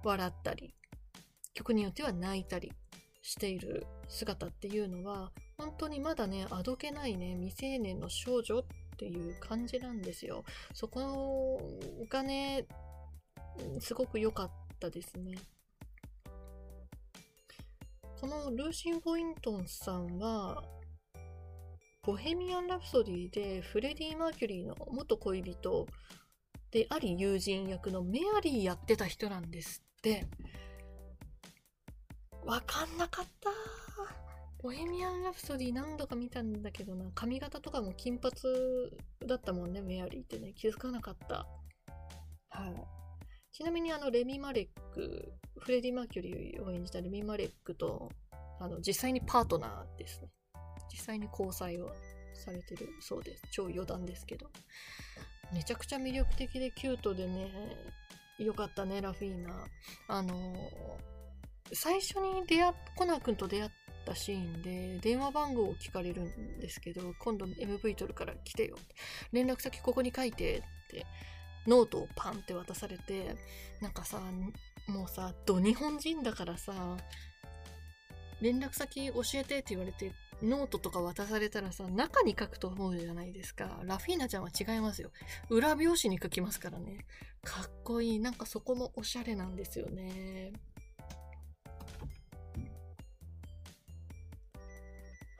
[0.03, 0.75] 笑ったり、
[1.53, 2.73] 曲によっては泣いたり
[3.21, 10.43] している姿っていうのは、本当にまだね、あどけないね、未成年の少女っていう感じなんですよ。
[10.73, 11.61] そこ
[12.09, 12.65] がね、
[13.79, 15.35] すごく良かったですね。
[18.19, 20.63] このルーシン・ボイントンさんは、
[22.03, 25.87] ボヘミアン・ラプソディでフレディ・マーキュリーの元恋人
[26.69, 30.25] であり友人役のメアリーやってた人なんですって
[32.43, 33.49] わかんなかった
[34.63, 37.11] ボヘミアン・ラプソディ何度か見たんだけどな。
[37.13, 38.33] 髪型とかも金髪
[39.27, 40.53] だったもんねメアリーってね。
[40.55, 41.45] 気づかなかった。
[42.49, 42.73] はい。
[43.51, 48.09] ちなみにあのレミ・マレックフレディ・マーキュリーを演じたレミ・マレックと
[48.61, 50.29] あの実際にパートナーですね。
[50.89, 51.91] 実際に交際を
[52.33, 53.43] されてるそうです。
[53.51, 54.47] 超余談ですけど。
[55.51, 57.51] めちゃくちゃ魅力的でキュートでね
[58.39, 59.67] よかったねラフィーナ。
[60.07, 60.55] あの
[61.73, 63.71] 最初に出会っコナー君と出会っ
[64.05, 68.77] たシーンで電話番号を聞かれるんですけど今度 MV 撮るから来てよ
[69.31, 71.05] 連絡先ここに書いてって
[71.67, 73.35] ノートをパンって渡されて
[73.81, 74.19] なんかさ
[74.87, 76.73] もうさど日本人だからさ
[78.41, 80.11] 連絡先教えてって言われて
[80.43, 83.79] ノートとか渡されたらさ、中に書くと思うじゃないですか。
[83.83, 85.09] ラフィーナちゃんは違いますよ。
[85.49, 87.05] 裏表紙に書きますからね。
[87.43, 88.19] かっこいい。
[88.19, 90.51] なんかそこもおしゃれなんですよね。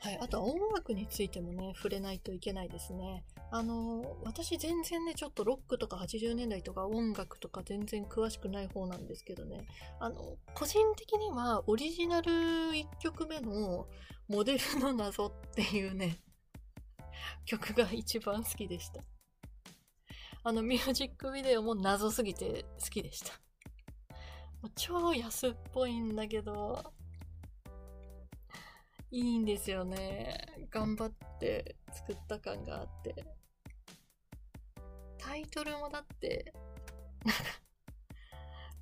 [0.03, 0.17] はい。
[0.19, 3.23] あとは音楽についてもね、触れないといけないですね。
[3.51, 9.65] あの、私全然ね、ちょっとロックとか80年代とか音楽とか全然詳しくない方なんですけどね、
[10.01, 13.87] あの、個人的にはオリジナル1曲目の
[14.27, 16.17] モデルの謎っていうね、
[17.45, 19.01] 曲が一番好きでした。
[20.45, 23.31] あのミュージックビデオも謎すぎて好きでした。
[24.75, 26.93] 超安っぽいんだけど、
[29.13, 30.67] いいんですよね。
[30.71, 33.23] 頑張って作った感があって。
[35.19, 36.51] タイトルもだって、
[37.23, 37.43] なんか、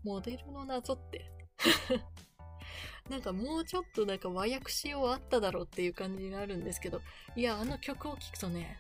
[0.06, 1.30] モデルの謎って
[3.10, 7.02] なんかもうちょっとなんか和訳しようあっただろうっていう感じがあるんですけど、
[7.36, 8.78] いや、あの曲を聴くとね、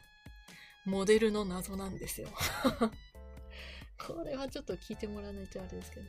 [0.86, 2.30] モデルの謎なんですよ
[4.00, 6.06] これはちょっと聞いてもらわないとあれですけど。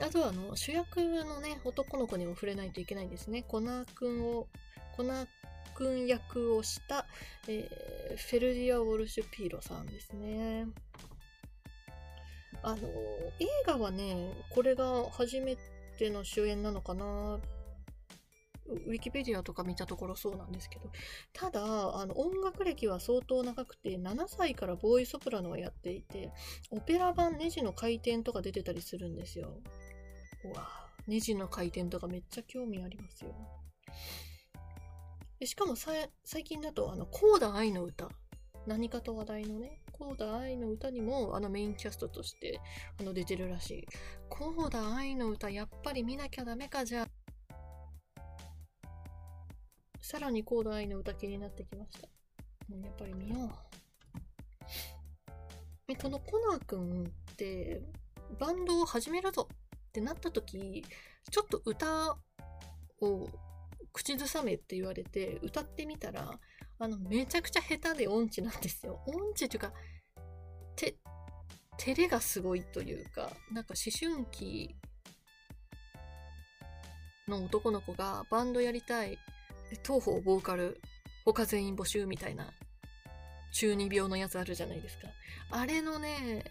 [0.00, 3.42] あとはあの、主役のね、男の子にも触れないといけないんですね。
[3.42, 4.48] コナー君を、
[4.96, 5.26] コナー
[5.74, 7.06] 君役をした、
[7.48, 10.66] えー、フェルディア・ウォルシュ・ピーロさんですね。
[12.62, 12.88] あの、
[13.38, 15.56] 映画はね、これが初め
[15.98, 17.38] ての主演なのかな
[18.66, 20.90] ウィキペディアとか見たところそうなんですけど、
[21.32, 26.32] ただ、あの、音楽歴は相当長くて、7歳からボーイソプラノをやっていて、
[26.70, 29.60] オペラ版ネジの回転とか出てたりするんですよ。
[30.50, 33.34] わネジの回転とかめっちゃ興味ありますよ。
[35.38, 36.08] でしかも最
[36.44, 38.08] 近だと、あの、コーダ愛の歌。
[38.66, 42.60] 何かと話題のね、コーダ愛の歌にも、あのメインキャストとして、
[42.98, 43.86] あの、出てるらしい。
[44.30, 47.06] コーダ愛の歌、やっぱり見なきゃダメか、じゃ。
[50.00, 52.08] さらにコーダ愛の歌気になってきました。
[52.68, 53.50] もうやっぱり見よう。
[55.88, 57.82] え、このコナーくんって、
[58.38, 59.48] バンドを始めるぞ
[59.94, 60.84] ってなった時、
[61.30, 62.16] ちょっと歌
[63.00, 63.28] を
[63.92, 66.40] 口ずさめって言われて歌ってみたら、
[66.80, 69.00] あの、めちゃくちゃ下手で音痴なんですよ。
[69.06, 69.72] 音痴というか、
[70.74, 70.96] て、
[71.78, 74.74] 照れがすごいというか、なんか思春期
[77.28, 79.16] の男の子がバンドやりたい、
[79.84, 80.80] 東方ボーカル、
[81.24, 82.52] 他全員募集みたいな、
[83.52, 85.06] 中二病のやつあるじゃないですか。
[85.52, 86.42] あれのね、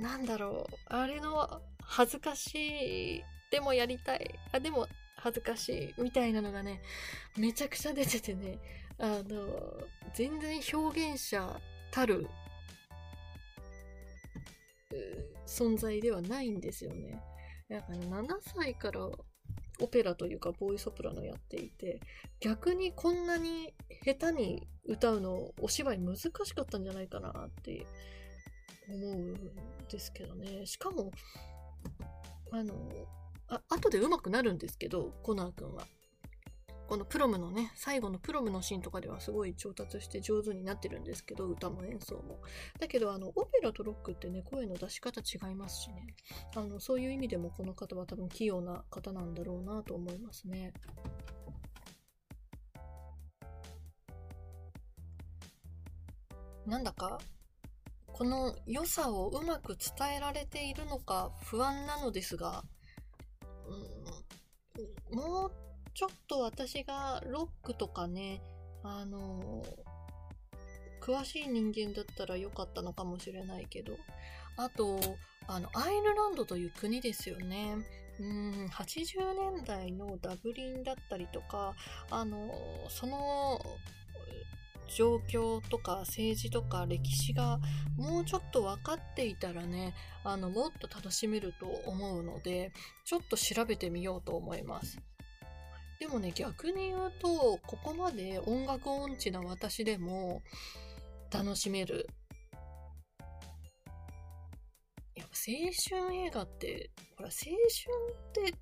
[0.00, 6.80] なんだろう、あれの恥ずかしい、でもやりたい、あ、でも恥ずかしいみたいなのがね、
[7.36, 8.58] めちゃくちゃ出ててね、
[8.98, 12.28] あの、全然表現者たる
[15.46, 17.20] 存在ではないんですよね。
[17.68, 19.08] だから7歳から
[19.80, 22.00] オペラというかボーイソプラノやっていて、
[22.40, 27.86] 逆にこんなに下手に歌うのお芝居難しかったんじゃないかなって
[28.88, 29.34] 思うん
[29.88, 30.66] ですけどね。
[30.66, 31.10] しかも、
[32.52, 32.74] あの、
[33.48, 35.86] あ後で上手くなるんですけど、コナー君は。
[36.88, 42.40] このプロムのね、最後のプロムのシーンとかではすごい上達して上手になってるんですけど、歌も演奏も。
[42.80, 46.14] だけど、あの、オペラとロックってね、声の出し方違いますしね。
[46.56, 50.72] あの、そういう意味でもこの方は多分器用な方なんだろうなと思いますね。
[56.64, 57.18] なんだか、
[58.18, 62.64] この良さをうまく伝えられているのか不安なのですが、
[65.12, 65.52] うん、もう
[65.94, 68.42] ちょっと私がロックとかね、
[68.82, 69.62] あの
[71.00, 73.96] 詳しい人間だったらよかったのかもしれないけど、
[74.56, 74.98] あと、
[75.46, 77.76] あの、アイルランドという国ですよね。
[78.18, 81.76] うん、80年代のダブリンだったりとか、
[82.10, 82.50] あの、
[82.90, 83.60] その
[84.94, 87.58] 状況とか政治とか歴史が
[87.96, 92.72] もうちょっと分かっていたらねあのもっと楽しめると思うので
[93.04, 94.98] ちょっと調べてみようと思います。
[96.00, 100.42] でもね逆に言うとここまで音楽音痴な私でも
[101.30, 102.06] 楽しめる。
[105.14, 107.34] やっぱ青春映画ってほら青
[108.40, 108.58] 春って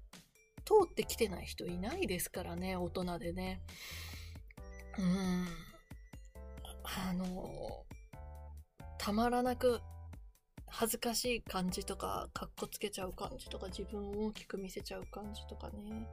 [0.64, 3.61] 通ってきてない人いないですからね大人でね。
[4.99, 5.65] うん。
[6.87, 7.84] あの
[8.99, 9.80] たまらなく
[10.68, 16.09] 恥ずかしい感じとかかっこつけちゃう感じとか自分を大きく見せちゃう感じとかね。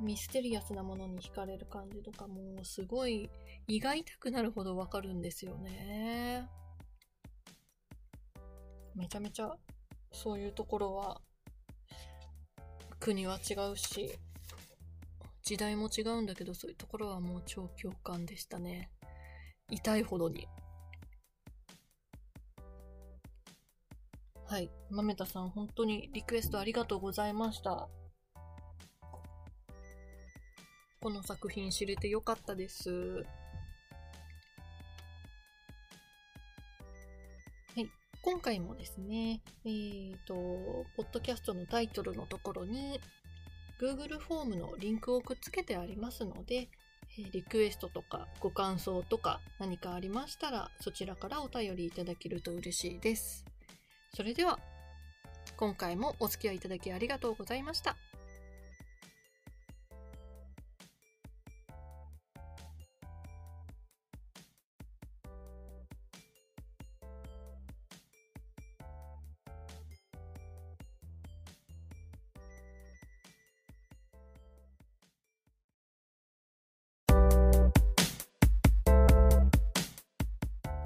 [0.00, 3.30] ミステリアスなものに惹かれる感じとかもすごい
[3.68, 6.48] 胃が痛くなるほどわかるんですよね。
[8.94, 9.54] めちゃめちゃ
[10.12, 11.20] そういうところは
[13.00, 14.18] 国は違うし
[15.42, 18.90] 時代も違うんだけどそういうところはもう超共感でしたね。
[19.70, 20.46] 痛いほどに。
[24.46, 24.70] はい。
[24.90, 27.88] 豆田さん本当にリクエストありがとうございました。
[31.00, 32.90] この作品知れてよかったです。
[32.90, 33.24] は
[37.76, 37.88] い。
[38.22, 40.34] 今回もですねえっ、ー、と
[40.96, 43.00] ポッドキャストのタイトルのところに
[43.80, 46.68] Google フォームのリンクをくっつけてありますので、
[47.18, 53.44] リクエストとかご感想とか何かありましたらそちらからお便りいただけると嬉しいです。
[54.14, 54.58] それでは
[55.56, 57.96] 今回もお付き合いいただきありがとうございました。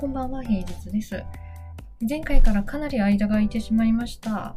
[0.09, 1.23] んばんは、平日です。
[2.09, 4.57] 前回からかなり間が空いてしまいました。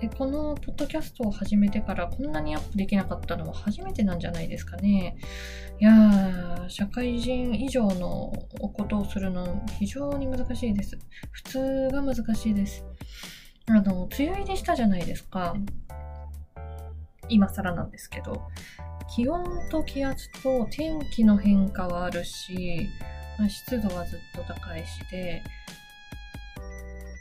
[0.00, 5.16] でこのポッドキャストを始めてからこんなにアップできなかったのは初めてなんじゃないですかね。
[5.80, 8.30] いやー、社会人以上の
[8.60, 10.98] おことをするの非常に難しいです。
[11.32, 12.84] 普通が難しいです。
[13.68, 15.56] あの、梅雨入りしたじゃないですか。
[17.28, 18.42] 今更なんですけど。
[19.08, 22.88] 気温と気圧と天気の変化はあるし、
[23.48, 25.42] 湿度はずっと高いしで、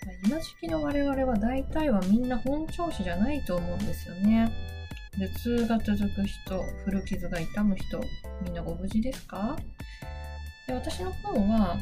[0.05, 4.51] まあ、今時期の我々は大体はみんな本調子じゃないと思うんですよね。
[5.17, 8.01] 頭痛が続く人、古傷が痛む人、
[8.43, 9.55] みんなご無事ですか？
[10.67, 11.77] で私の方は、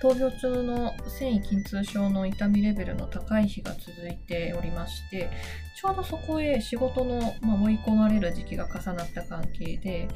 [0.00, 5.30] 闘病中の繊維筋痛症の痛みレベルの高い日が続いておりまして、
[5.74, 10.08] ちょうどそこへ仕事の、まあ、追い込まれる時期が重なった関係で、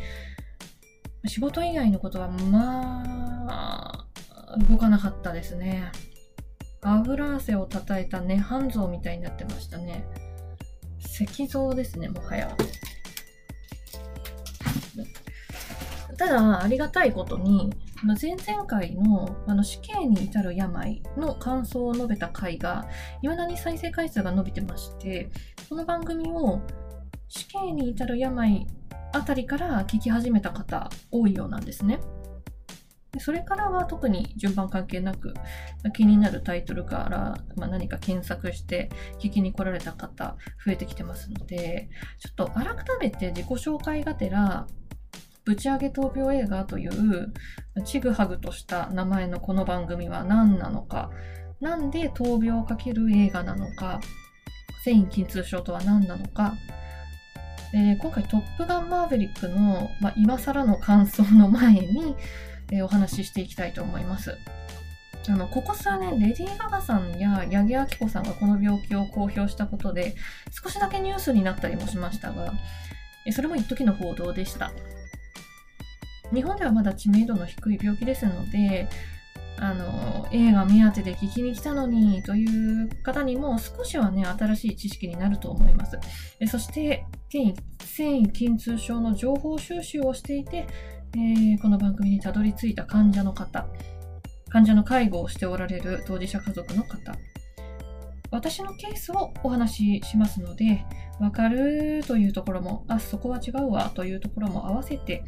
[1.26, 4.06] 仕事以外のことはま
[4.46, 5.90] あ動かなかったですね。
[6.82, 10.04] 油汗をたたいた涅槃像みたいになってましたね。
[10.98, 12.56] 石像ですねもはや。
[16.16, 17.70] ただありがたいことに
[18.20, 22.86] 前々回のあの死刑に至る病の感想を述べた回が
[23.20, 25.30] 未だに再生回数が伸びてまして
[25.68, 26.60] この番組を
[27.28, 28.66] 死刑に至る病
[29.12, 32.00] あたりから聞き始めた方多いようなんですね。
[33.18, 35.34] それからは特に順番関係なく
[35.94, 38.88] 気になるタイトルから、まあ、何か検索して
[39.18, 41.88] 聞きに来られた方増えてきてますので
[42.20, 42.66] ちょっと改
[43.00, 44.68] めて自己紹介がてら
[45.44, 47.32] ぶち上げ闘病映画という
[47.84, 51.10] ちぐはぐとした名前のこの番組は何なのか
[51.60, 54.00] なんで闘病をかける映画なのか
[54.84, 56.54] 繊維筋痛症とは何なのか
[57.72, 62.16] えー、今回「トップガンマーヴェリックの」まあ、今更の感想の前に、
[62.72, 64.36] えー、お話ししていきたいと思います。
[65.28, 70.14] あのここ数年レディー・ガガさんや八木亜希子さんがこの病気を公表したことで
[70.50, 72.54] 少しだけニュースになったりもしましたが
[73.30, 74.72] それも一時の報道でした
[76.32, 78.88] 日本ではまだ知名度の低い病気ですので
[79.62, 85.98] あの、映画目当てで聞きに来たのにという方にも少しはね、新しい知識になると思います。
[86.40, 90.66] えそして、繊維筋痛症の情報収集をしていて、
[91.14, 93.66] えー、この番組にたどり着いた患者の方、
[94.48, 97.14] 患者の介護をしておられる当事者家族の方、
[98.30, 100.86] 私のケースをお話ししますので、
[101.18, 105.22] わかるというところも、あ、そこは違うわというところも合わせて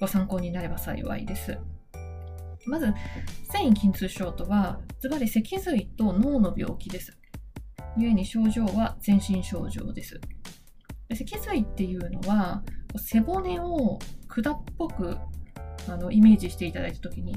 [0.00, 1.58] ご参考になれば幸いです。
[2.66, 2.92] まず、
[3.50, 7.16] 繊維筋痛症とは、ズバリ脊髄と脳の病気です。
[7.96, 10.20] 故に症状は全身症状です。
[11.12, 12.62] 脊髄っていうのは、
[12.96, 13.98] 背骨を
[14.28, 15.16] 管っぽく
[15.88, 17.34] あのイメージしていただいた時に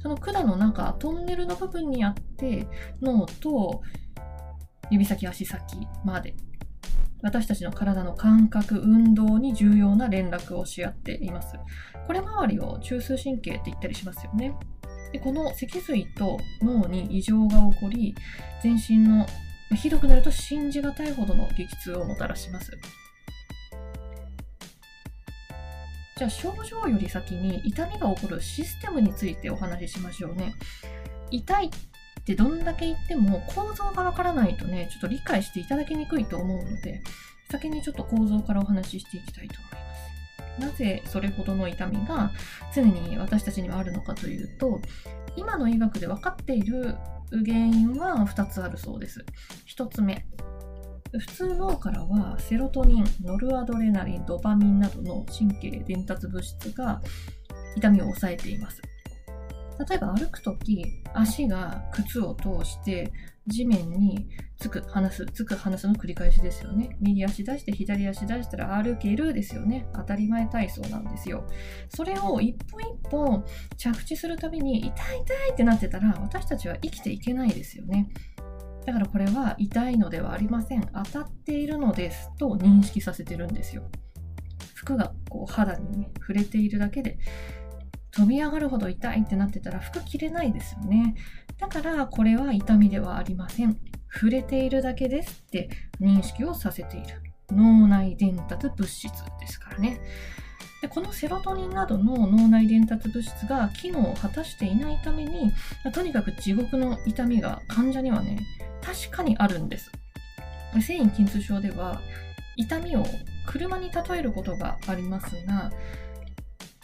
[0.00, 2.66] その管の中トンネルの部分にあって
[3.02, 3.82] 脳と
[4.90, 6.34] 指先足先まで
[7.22, 11.56] 私たちの体の感覚運動に重要な連絡をし合っています。
[12.06, 14.54] これ周りを中枢神経って言ったりしますよね。
[15.12, 18.14] でこの脊髄と脳に異常が起こり
[18.62, 19.26] 全身の
[19.74, 22.72] ひどくなると信じがたいほどの激痛をもたらします。
[26.16, 30.54] じゃあ症状より先に痛みが起こるシステムについてお話ししましょうね。
[31.30, 31.70] 痛いっ
[32.24, 37.02] てどんだけ言っても構造がわからないとねちょっと理解していただきにくいと思うので
[37.50, 42.32] 先にちょっと構造からお話ししていきたいと思いますなぜそれほどの痛みが
[42.74, 44.80] 常に私たちにはあるのかというと
[45.36, 46.96] 今の医学で分かっている
[47.30, 49.24] 原因は2つあるそうです
[49.76, 50.26] 1つ目
[51.18, 57.02] 普通脳からはセロトニン、ノルアドレナリン、ドパミンなどの神経伝達物質が
[57.76, 58.80] 痛みを抑えています。
[59.88, 63.12] 例えば歩くとき、足が靴を通して
[63.46, 64.28] 地面に
[64.58, 66.96] つく、離す、つく、離すの繰り返しですよね。
[67.00, 69.86] 右足出して左足出したら歩けるですよね。
[69.94, 71.46] 当たり前体操なんですよ。
[71.88, 73.42] それを一歩一歩
[73.78, 78.10] 着地するたびに痛い痛いってなってたら私たちは生きていけないですよね。
[78.84, 80.82] だからこれは痛いのではありません。
[80.92, 83.90] 当たっているのですと認識させてるんですよ。
[84.74, 87.18] 服がこう肌に、ね、触れているだけで
[88.12, 91.14] 飛び上がるほど痛いってなってたら服着れないですよね。
[91.58, 93.76] だからこれは痛みではありません。
[94.12, 97.22] 触れているだけですって認識をさせている。
[97.50, 100.00] 脳内伝達物質ですからね。
[100.80, 105.52] でこのセロトニンなどの脳内伝達物質が機能を果たしていないために
[105.92, 108.38] とにかく地獄の痛みが患者にはね
[108.80, 109.90] 確かにあるんです
[110.80, 112.00] 繊維筋痛症では
[112.56, 113.04] 痛みを
[113.46, 115.70] 車に例えることがありますが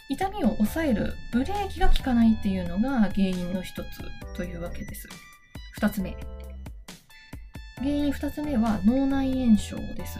[0.09, 3.87] 痛みを抑えるブレーキが効かないっていうのが原因の一つ
[4.35, 5.07] というわけです。
[5.79, 6.15] 2つ目。
[7.77, 10.19] 原因2つ目は脳内炎症です。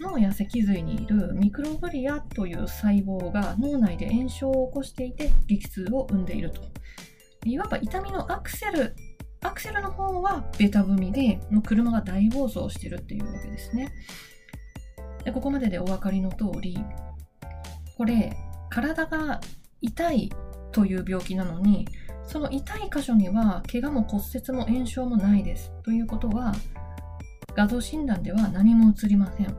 [0.00, 6.60] 脳や脊髄にいるミクログリアという細胞が脳内で炎症を起こしていて激痛を生んでいると。
[7.44, 8.94] いわば痛みのアクセル
[9.40, 13.92] アクセルの方はベタ踏みでもう車が大暴走してるっていうわけですね。
[15.24, 16.78] でここまででお分かりの通り
[18.02, 18.36] これ
[18.68, 19.40] 体が
[19.80, 20.32] 痛い
[20.72, 21.86] という病気なのに
[22.26, 26.52] その痛い箇所には怪我も骨折も炎症もないですということは
[27.54, 29.56] 画像診断では何も映りません。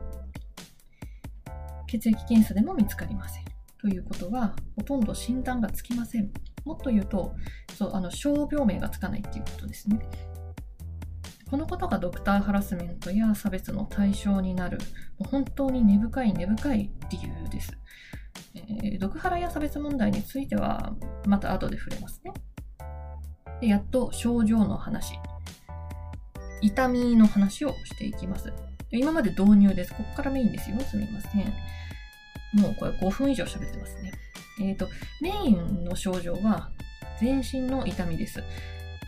[1.86, 3.44] 血液検査でも見つかりません
[3.80, 6.30] ということはほとんど診断がつきません。
[6.66, 7.34] もっと言うと
[7.72, 10.00] そうあの傷病名がつかないっていうことですね。
[11.50, 14.78] このことがドクターハラスメントや差別の対象になる
[15.18, 17.72] 本当に根深い根深い理由です、
[18.54, 20.94] えー、毒ハラや差別問題については
[21.26, 22.32] また後で触れますね。
[23.60, 25.18] でやっと症状の話。
[26.60, 28.52] 痛みの話をしていきます。
[28.90, 29.92] 今まで導入です。
[29.94, 30.80] ここからメインですよ。
[30.80, 31.52] すみません。
[32.54, 34.12] もうこれ5分以上喋ってますね。
[34.60, 34.88] えっ、ー、と、
[35.20, 36.70] メインの症状は
[37.20, 38.42] 全身の痛みです。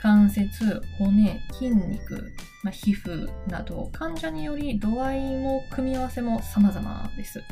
[0.02, 2.32] 関節、骨、筋肉、
[2.62, 7.42] まあ、皮膚など患者により度合いも組み合わせも様々です。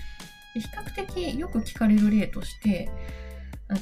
[0.61, 2.91] 比較的よく聞かれる例として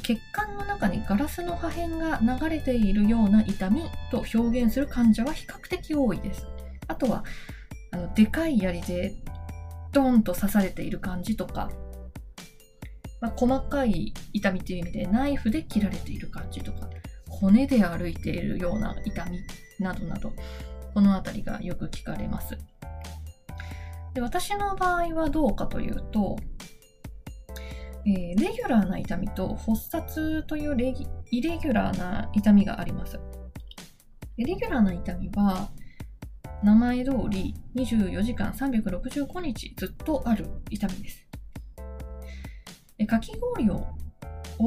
[0.03, 6.47] 血管の中にガラスの破片が流れているような痛みと表現する患者は比較的多いです。
[6.89, 7.25] あとは
[7.91, 9.15] あのでかい槍で
[9.93, 11.71] ドーンと刺されている感じとか
[13.23, 16.91] まあ、細かい痛みという意味でナイフで切られている感じとか
[17.29, 19.39] 骨で歩いているような痛み
[19.79, 20.33] などなど
[20.93, 22.59] この辺りがよく聞かれます
[24.15, 26.37] で私の場合はどうかというと、
[28.07, 33.19] えー、レギュラーな痛みと発作というレギイレギュラーな痛みがあります。
[34.37, 35.71] レギュラーな痛みは
[36.63, 41.27] 名前通り24時間365日ずっとある痛みです。
[43.07, 43.87] かき氷を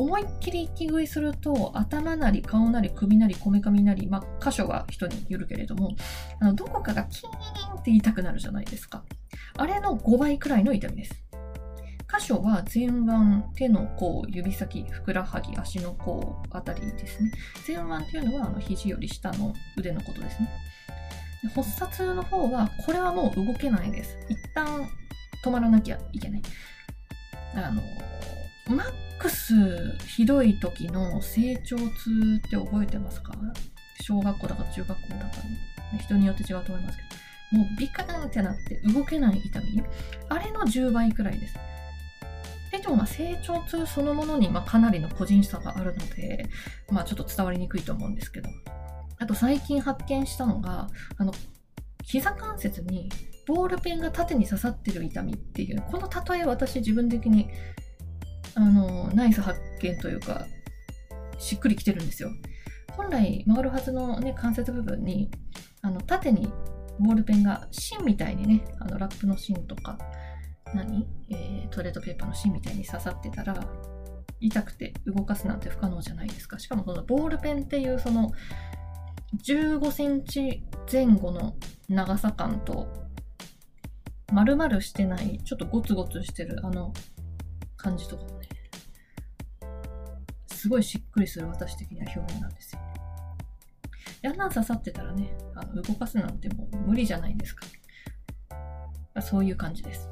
[0.01, 5.95] 思いっきり息食いすると頭なり顔なり首なりこめかみなり、まあ、箇所は人によるけれども
[6.41, 9.03] あのどこかがキーンって痛くなるじゃないですか
[9.57, 11.25] あれの5倍くらいの痛みです
[12.17, 13.03] 箇所は前腕、
[13.55, 17.31] 手の甲、指先、ふくらはぎ、足の甲あたりですね。
[17.67, 20.49] 前腕っていうのはあの肘より下の腕のことですね。
[21.43, 24.17] で発作の方は、これはもう動けないです。
[24.29, 24.87] 一旦
[25.43, 26.41] 止まらなきゃいけない。
[27.55, 27.81] あの、
[28.67, 29.53] マックス
[30.07, 31.83] ひどい時の成長痛
[32.45, 33.33] って覚えてますか？
[34.01, 37.03] 小学校だか中学校だか、ね、人によって違うと思いますけ
[37.55, 39.83] ど、もうビカーンってなって動けない痛み？
[40.29, 41.55] あれの10倍くらいです。
[42.71, 46.45] で、も成長痛そのものにまあかなりの個人差があるので、
[46.91, 48.49] まあ、ちょっと伝わりにくいと思うんですけど
[49.17, 50.87] あと最近発見したのが
[51.17, 51.33] あの
[52.03, 53.09] 膝関節に
[53.47, 57.49] ボールペンが縦に刺さってる痛みっていうこの例え私自分的に
[58.55, 60.47] あのナイス発見というか
[61.37, 62.29] しっくりきてるんですよ。
[62.95, 65.29] 本来曲がるはずの、ね、関節部分に
[65.81, 66.51] あの縦に
[66.99, 69.97] ボールペンが芯みたいにねあのラップの芯とか
[70.73, 73.55] 何、えー、トイレットペーパーの芯みたいに刺さってたら
[74.39, 76.59] 痛くて動かすなんて不可能じゃないですか。
[76.59, 78.31] しかもそのボールペンっていうその
[79.43, 81.55] 15センチ前後の
[81.89, 82.87] 長さ感と
[84.31, 86.93] 丸々してないちょっとゴツゴツしてるあの
[87.85, 88.49] 感じとかもね
[90.47, 92.79] すごいしっくりする私的には表現なんですよ。
[94.25, 97.65] あんな刺さってたらねあの動かすなんてもう無理じゃないですか。
[99.21, 100.09] そういう感じです。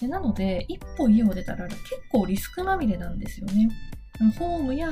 [0.00, 1.78] でなので、一歩家を出たら結
[2.10, 3.68] 構リスクまみれなんですよね。
[4.38, 4.88] ホームや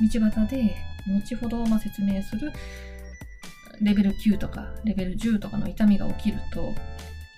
[0.00, 2.52] 道端で後ほどま説明する
[3.80, 6.72] レベル9とかレベル10とかの痛みが起きると、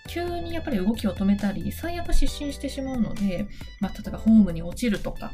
[0.08, 3.46] 急にやっぱり動きを止めたり、最悪失神してしまうので、
[3.80, 5.32] まあ、例えばホームに落ちるとか、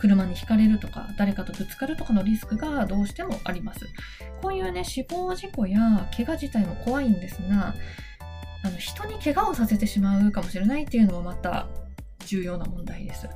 [0.00, 3.86] 車にひかれるとか、誰かとぶつかるとかのリスクがどうしてもあります。
[4.40, 7.74] こういうね、死亡事故や怪我自体も怖いんですが、
[8.62, 11.68] あの人に怪我をさせてしまうかもしれないっていうのもまた
[12.26, 13.28] 重要な問題です。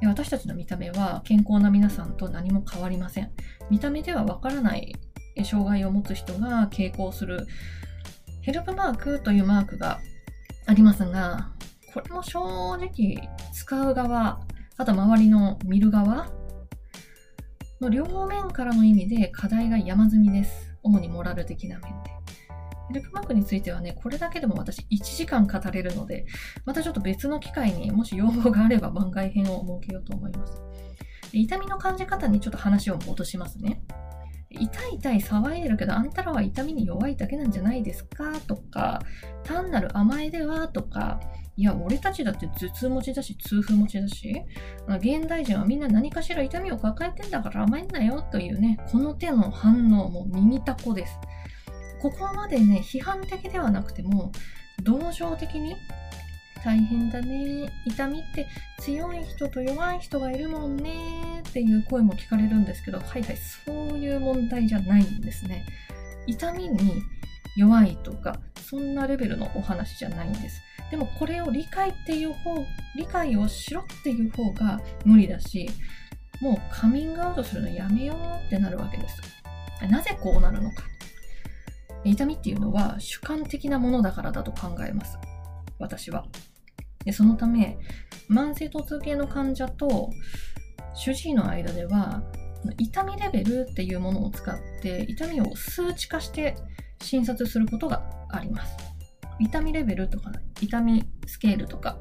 [0.00, 3.30] で私たちの見た目は健康な皆さんと何も変わりません。
[3.70, 4.94] 見た目ではわからない
[5.44, 7.46] 障害を持つ人が傾向する
[8.46, 9.98] ヘルプマークというマークが
[10.66, 11.50] ありますが、
[11.92, 13.16] これも正直
[13.52, 14.38] 使う側、
[14.76, 16.28] あと周りの見る側
[17.80, 20.72] の両面からの意味で課題が山積みです。
[20.84, 22.10] 主にモラル的な面で。
[22.86, 26.24] ヘルプマークについてはね、これだけでも私1時間語れるので、
[26.64, 30.62] またちょっと別の機会にもし要望があれば番外編を設けようと思います。
[31.32, 33.82] 痛みの感じ方にちょっと話を戻しますね。
[34.56, 38.32] 痛い痛い騒いでるけどあんたらは痛みに弱いだけなんじゃないですか？
[38.46, 39.00] とか
[39.44, 40.68] 単なる甘えでは？
[40.68, 41.20] とか。
[41.58, 44.34] いや俺たちだって頭痛持ちだし痛風持ちだし。
[44.88, 51.18] 現代人はみんな何かしら痛みを抱えてんだから甘えんなよというねこの手の反応も耳たこです。
[51.98, 54.30] ここまでね、批判的ではなくても、
[54.82, 55.74] 同情的に、
[56.66, 57.72] 大変だね。
[57.84, 58.48] 痛みって
[58.80, 61.40] 強い人と弱い人がいるもんね。
[61.48, 65.64] っていう声も聞かれるんですけど、はいはい、そういう問題じゃないんですね。
[66.26, 67.04] 痛みに
[67.56, 70.60] 弱いとか、そんなレベルのお話じゃないんです。
[70.90, 72.56] でもこれを理解っていう方、
[72.96, 75.70] 理解をしろっていう方が無理だし、
[76.40, 79.22] もうカミングアウトするのやめようってなるわけです。
[79.88, 80.82] なぜこうなるのか。
[82.02, 85.16] 痛みっていうのは主観的なものだからだと考えます。
[85.78, 86.26] 私は。
[87.06, 87.78] でそのため、
[88.28, 90.10] 慢性疼痛系の患者と
[90.92, 92.22] 主治医の間では、
[92.78, 96.56] 痛みレベルっていうものを使って痛みを数値化して
[97.00, 98.76] 診察することがあります。
[99.38, 101.96] 痛みレベルとか、痛みスケールとか、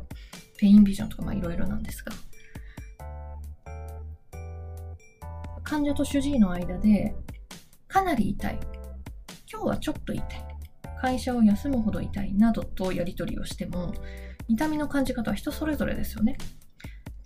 [0.57, 2.11] ペインビジョンとか、いろいろなんですが、
[5.63, 7.13] 患者と主治医の間で、
[7.87, 8.59] かなり痛い、
[9.51, 10.25] 今日はちょっと痛い。
[10.99, 13.93] 会社を休むほど痛いなどとやり取りをしても、
[14.47, 16.37] 痛みの感じ方は人それぞれですよね。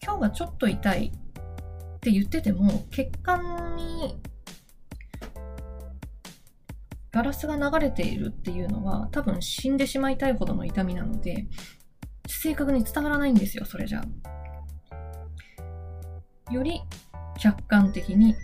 [0.01, 4.19] 今日はちょっと痛いって言ってても、血管に
[7.11, 11.47] ガラスが流れているっていうのは多分死んでしまいたいほどの痛みなので、
[12.27, 14.03] 正確に伝わらないんですよ、それじゃ
[16.47, 16.53] あ。
[16.53, 16.81] より
[17.37, 18.35] 客観的に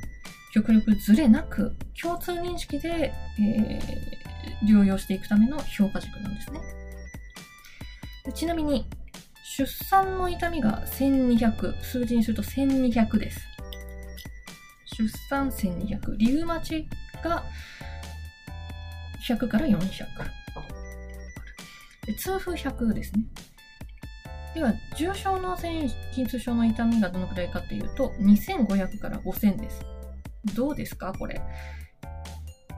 [0.53, 6.84] 極力ずれなく共通認識で、えー、療養していくための評価軸なんですね。
[8.33, 8.87] ちなみに、
[9.57, 13.39] 出産の痛みが1200、数字にすると1200です。
[14.97, 16.87] 出産1200、リウマチ
[17.23, 17.43] が
[19.27, 19.79] 100から400。
[22.17, 23.23] 痛風100ですね。
[24.53, 29.81] では、重症の繊維筋痛症の痛みがどのくらいかっていうと、2500から5000です。
[30.53, 31.13] どうですか？
[31.13, 31.41] これ。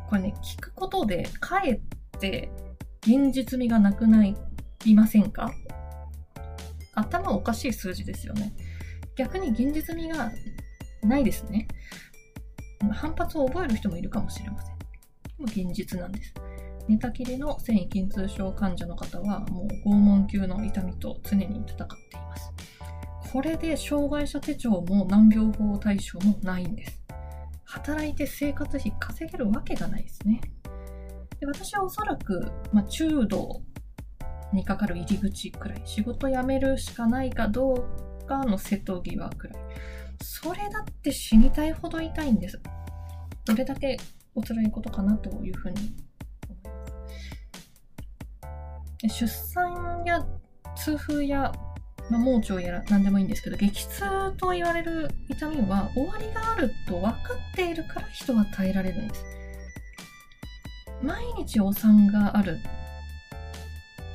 [0.10, 1.80] これね、聞くことで、かえっ
[2.20, 2.50] て
[3.02, 4.36] 現実味がなくない
[4.86, 5.52] りませんか？
[6.94, 8.54] 頭おかしい数字ですよね。
[9.16, 10.32] 逆に現実味が
[11.04, 11.68] ないですね。
[12.92, 14.78] 反発を覚える人もいるかもしれません。
[14.78, 14.86] で
[15.40, 16.34] も現実なんです。
[16.88, 22.52] 寝たきりの繊維筋痛症患者の方はもう拷問級の痛みと常に戦っています。
[23.32, 27.04] これで障害者手帳も難病法対象もないんです。
[27.66, 30.40] 働いて生活費稼げるわけがないですね。
[31.40, 33.62] で私はおそらく、まあ、中度
[34.54, 39.58] にかかる入り口くらい、仕事辞めるしかないかどうかの瀬戸際くらい。
[40.22, 42.60] それだって死にたいほど痛いんです。
[43.46, 43.98] どれだけ
[44.36, 45.94] お辛いことかなというふうに
[46.50, 46.64] 思い
[49.04, 49.20] ます。
[49.20, 50.26] 出産や
[50.76, 51.52] 痛風や、
[52.10, 57.18] まあ、盲腸やら何でもいいんですけど、激痛と言われる痛みは終わりがあると分か
[57.54, 59.26] っているから人は耐えられるんです。
[61.02, 62.60] 毎日お産がある。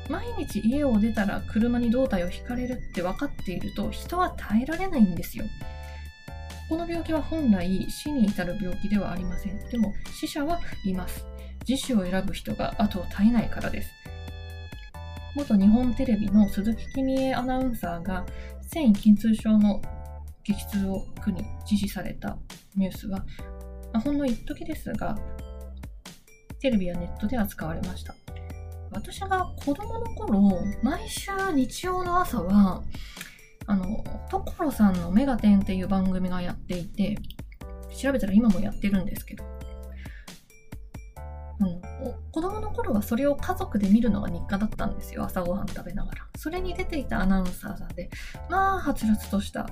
[0.08, 5.44] 毎日家を出たら車に胴体を引かれるって分かっていると人は耐えられないんですよ。
[6.68, 9.58] この病気は本来死に至る病気ではありません。
[9.68, 11.26] でも死者はいます。
[11.68, 13.90] 自死を選ぶ人が後を絶えないからです。
[15.34, 18.26] 元日本テレビの鈴木君江アナウンサーが
[18.62, 19.80] 繊維筋痛症の
[20.44, 22.36] 激痛を苦に自死された
[22.76, 23.24] ニュースは、
[23.92, 25.16] まほんの一時ですが、
[26.60, 28.14] テレビやネットで扱われました。
[28.92, 32.82] 私が子供の頃、毎週日曜の朝は、
[33.66, 37.18] あの、所さんのメガテンっていう番組がやっていて、
[37.96, 39.44] 調べたら今もやってるんですけど、
[41.60, 46.26] あのお子供の頃はそれを家族で見るのが日課だったんですよ、朝ごはん食べながら。
[46.36, 48.10] それに出ていたアナウンサーさんで、
[48.50, 49.68] まあ、はつらつとした、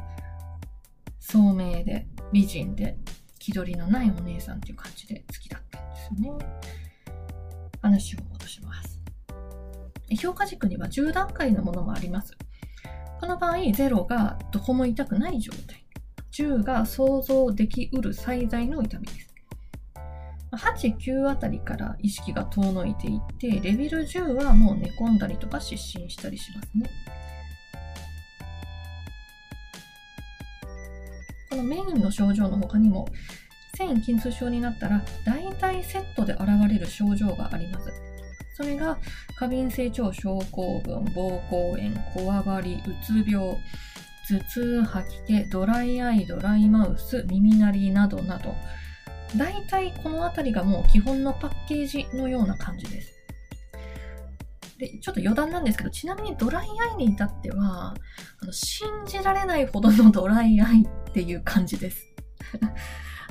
[1.19, 2.97] 聡明で、美人で、
[3.39, 6.47] 気取りのないお姉さんっていう感じで好きだったんですよね。
[7.83, 9.00] 話を戻します。
[10.17, 12.37] 評価軸には10段階のものもあります。
[13.21, 15.85] この場合、0がどこも痛くない状態。
[16.33, 19.35] 10が想像できうる最大の痛みです。
[20.53, 26.91] 8、9あたりから意識が遠のいていって、レベル10はもう寝込んだりとか失神したりしますね。
[31.51, 33.07] このメインの症状の他にも、
[33.75, 38.10] 繊維筋痛症になったら大体セットで現れる症状があります。
[38.61, 38.99] それが
[39.39, 43.57] 過敏性腸症候群、膀胱炎、こわばり、うつ病、
[44.29, 48.55] 頭痛、吐き気、ドライアイ、ドライマウス、耳鳴りなどなど、
[49.35, 53.15] 大体このあたりがもう基本のパッケージのような感じです。
[54.77, 57.95] で、ちょっと余談なんですけど、ちなみにドライアイに至っては、
[58.43, 62.07] あの信じられないほどのドライアイっていう感じです。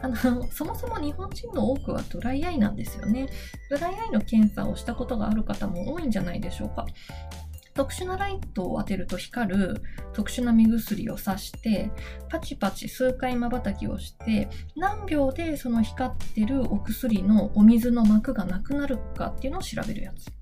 [0.02, 0.16] あの、
[0.52, 3.30] そもそも日本人の多くはドライアイなんですよね。
[3.70, 6.86] ドライアイの検査をしたことがある方も多いんじゃないでしょうか。
[7.74, 9.82] 特殊なライトを当てると光る
[10.12, 11.92] 特殊な目薬をさして、
[12.30, 20.39] パチパチ数回瞬きをして、何秒でその光ってるお薬のお水の膜がなくなるかっていうのを調べるやつ。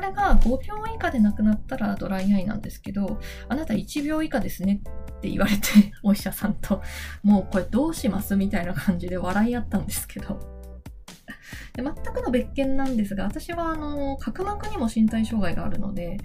[0.00, 3.20] これが5秒以下でなくなったらドライアイなんですけど、
[3.50, 4.80] あなた1秒以下ですね
[5.16, 6.80] って言われて、 お医者さんと、
[7.22, 10.40] もうこれどうしますみたいな感じで笑い合ったんですけど。
[11.76, 16.16] で全くの別件なんですが、私はあの角膜にも身体障害があるので、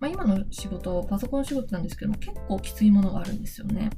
[0.00, 3.90] まあ、今の仕事、パソコン仕事なんですけども、結構きついものがあるんですよね。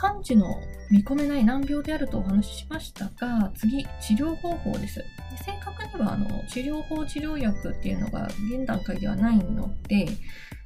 [0.00, 5.04] 完治の見込めない難病であるとお話ししましたが、次、治療方法です。
[5.44, 10.06] 正確にはあの治療法、治療薬っていうのが現段階ではないので、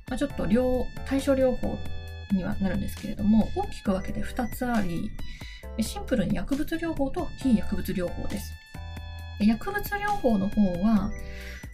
[0.08, 1.78] まあ、ちょっと療対処療法
[2.30, 5.10] にはなるんですけれども、大きく分けて2つあり、
[5.80, 8.52] シンプルに薬物療法と非薬物療法です。
[9.40, 11.10] 薬物療法の方は、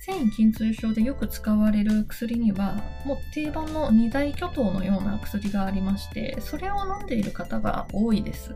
[0.01, 8.55] 繊維筋痛症でよく使われる薬には、もう定番の二大巨頭のような薬がありまして、それを飲んでいる方が多いです。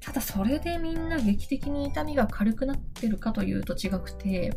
[0.00, 4.56] ただそれでみんな劇的に痛みが軽くなってるかというと違くて、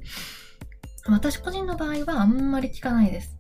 [1.08, 3.38] 私個人の場合はあんまり効かないです。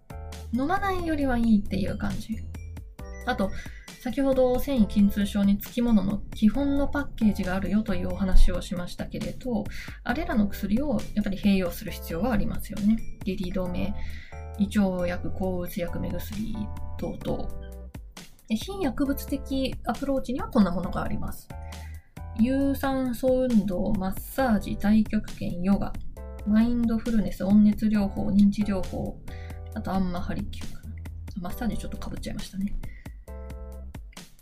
[0.53, 2.37] 飲まないよりはいいっていう感じ。
[3.25, 3.51] あと、
[4.01, 9.63] 先ほど繊維筋痛症につきものの基本のパッケージがあるよというお話をしましたけれど、
[10.03, 12.97] あれらの薬をやっぱり併用する必要はありますよね。
[13.23, 13.93] 下痢止め、
[14.57, 16.33] 胃腸薬、抗うつ薬、目薬
[16.97, 17.47] 等々。
[18.49, 21.47] 非薬物的アプローチにはこんなものがあります。
[22.39, 25.93] 有酸素運動、マッサージ、太極拳、ヨガ、
[26.47, 29.15] マインドフルネス、温熱療法、認知療法、
[29.75, 30.95] あとアンマハリキューかな。
[31.39, 32.75] マッサージちょっとかぶっちゃいましたね。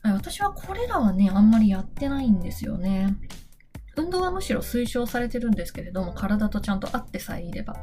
[0.04, 3.16] 私はこれらはね、あんまりやってないんですよね。
[3.96, 7.76] 運動はむしろ推奨されてるんですけれども、体とちゃんと合ってさえいれば。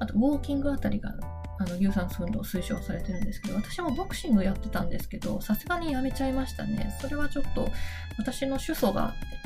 [0.00, 1.14] あと、ウォーキングあたりが、
[1.58, 6.94] あの、有酸素運動推奨されてるんですけど、私もボクシングやってたんですけど、さすがにやめちゃいましたね。
[7.00, 7.70] それはちょっと、
[8.18, 9.44] 私の主訴があって、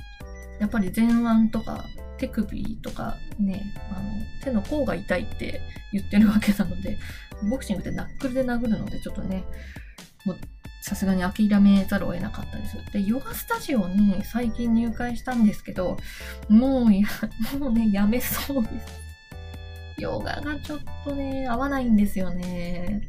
[0.60, 1.84] やっぱり前腕とか
[2.18, 4.00] 手首とかね、あの、
[4.42, 5.60] 手の甲が痛いって
[5.92, 6.98] 言ってるわけなので、
[7.48, 9.44] ボクシングってナックルで殴るので、ちょっとね、
[10.24, 10.38] もう
[10.88, 12.76] さすがに諦めざるを得なかったです。
[12.94, 15.98] で、ヨガスタジオに最近入会したんですけど、
[16.48, 17.06] もうや、
[17.60, 19.00] もうね、やめそうです。
[19.98, 23.02] ヨガがちょっとね、合わないんですよね。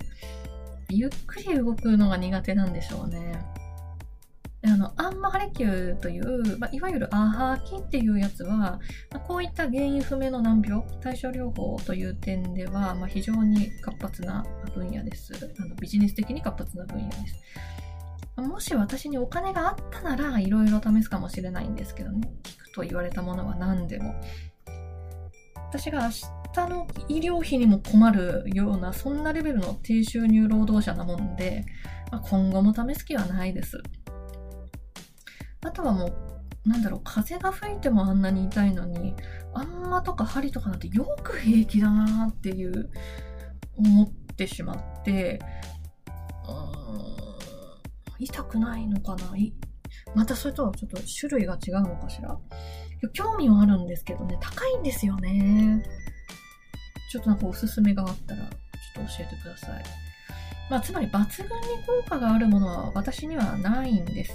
[0.90, 3.42] ゆっくり動くのが苦手なんでしょうね。
[4.62, 8.80] あの、アンマハレキューという、まあ、いわゆるアハーキっていうやつは、ま
[9.14, 14.46] あ、こういった原因不明の難病、対症療法という点では、まあ、非常に活発な
[14.76, 15.34] 分野です。
[15.34, 17.36] あのビジネス的に活発な分野です。
[18.42, 22.30] もし私にお金があったなら、いろいろ試すかもしれないんですけどね。
[22.44, 24.16] 聞くと言われたものは何でも。
[25.70, 26.10] 私が明
[26.54, 31.66] 日の医療費にも困るような、そんなレベルの低収入労働者なもんで、
[32.12, 33.82] まあ、今後も試す気はないです。
[35.66, 39.16] あとはもう、なんだろう、風が吹いてもあんなに痛いのに、
[39.54, 42.90] あんまとか針とかなんてよく平気だなっていう、
[43.78, 45.40] 思ってしまって、
[48.20, 49.32] 痛くないのかな？
[50.14, 52.38] またそれとはちょっと種類が違うのかしら？
[53.14, 55.82] 興味はあるんですけどね、高いんですよね。
[57.10, 59.84] ちょっとなんかおすすめがあったら、ちょっと教えてください。
[60.70, 64.34] まあ、つまり抜群に効果があるものは私にはないんです。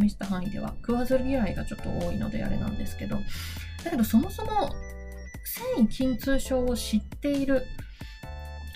[0.00, 0.74] 試した範囲では。
[0.80, 3.18] 食わず嫌いがちょっと多いのであれなんですけど。
[3.82, 4.70] だけどそもそも
[5.44, 7.66] 繊維筋痛症を知っている、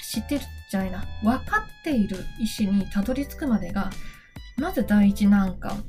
[0.02, 0.40] 知ってる
[0.70, 3.90] じゃないな、分かっている医師にたどり着くまでが、
[4.56, 5.84] まず第一難関。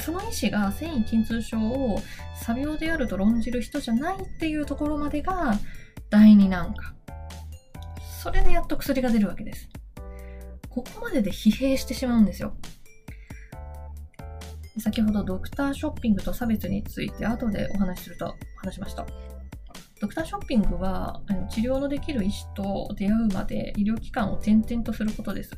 [0.00, 2.00] その医師が繊維筋痛症を
[2.34, 5.58] 作病であると論じる人じゃないっていうところまでが
[6.10, 6.99] 第二難関。
[8.22, 9.70] それでやっと薬が出るわけです。
[10.68, 12.52] ここまでで疲弊してしまうんですよ。
[14.78, 19.06] 先ほどドクターショッピングと差別について後でお話しすると話しました。
[20.02, 25.52] ドクターショッピングはあの治療のできる医師と出会うまで医療機関を転々とすることです。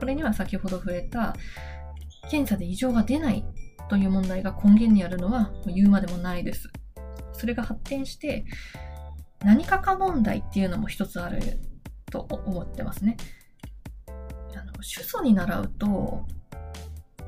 [0.00, 1.36] これには先ほど触れた
[2.28, 3.44] 検査で異常が出ない
[3.88, 6.68] という問題が根源にあるのは言うまでもないです。
[7.32, 8.44] それが発展して
[9.44, 11.38] 何かか問題っていうのも一つある
[12.12, 13.16] と思ってますね。
[14.54, 16.26] あの主訴に習うと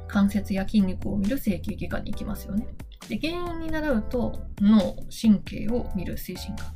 [0.06, 2.68] 関節や筋肉を見る整形外科に行きますよね。
[3.08, 6.72] で原因に習うと脳、神経を見る精神科。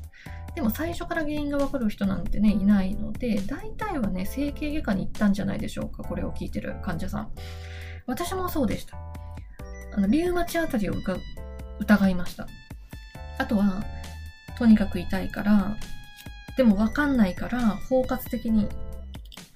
[0.54, 6.02] でも最初から原因がわかる人なんてね、いないので、大体はね、整形外科に行ったんじゃないでしょうか。
[6.02, 7.30] これを聞いてる患者さん。
[8.06, 8.98] 私もそうでした。
[9.94, 10.94] あの、リウマチあたりを
[11.78, 12.48] 疑いました。
[13.38, 13.84] あとは、
[14.56, 15.76] とにかく痛いから、
[16.58, 18.68] でもわかんないから、包括的に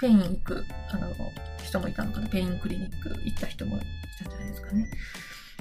[0.01, 1.13] ペイン行く、あの、
[1.65, 2.29] 人もいたのかな？
[2.29, 3.81] ペインクリニック行った人もい
[4.21, 4.89] たんじゃないですかね。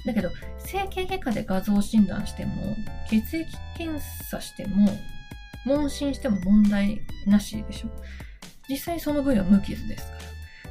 [0.06, 0.30] だけど、
[0.60, 2.76] 整形外科で画像診断しても、
[3.10, 4.90] 血液検査しても、
[5.66, 7.90] 問診しても問題なしでしょ？
[8.70, 10.18] 実際その部位は無傷ですか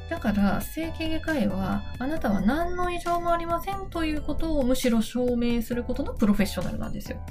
[0.09, 0.17] ら。
[0.17, 7.21] だから、整形外科医は、あなたは何の異常もありませんということをむしろ証明することのプロフェッショナルなんですよ。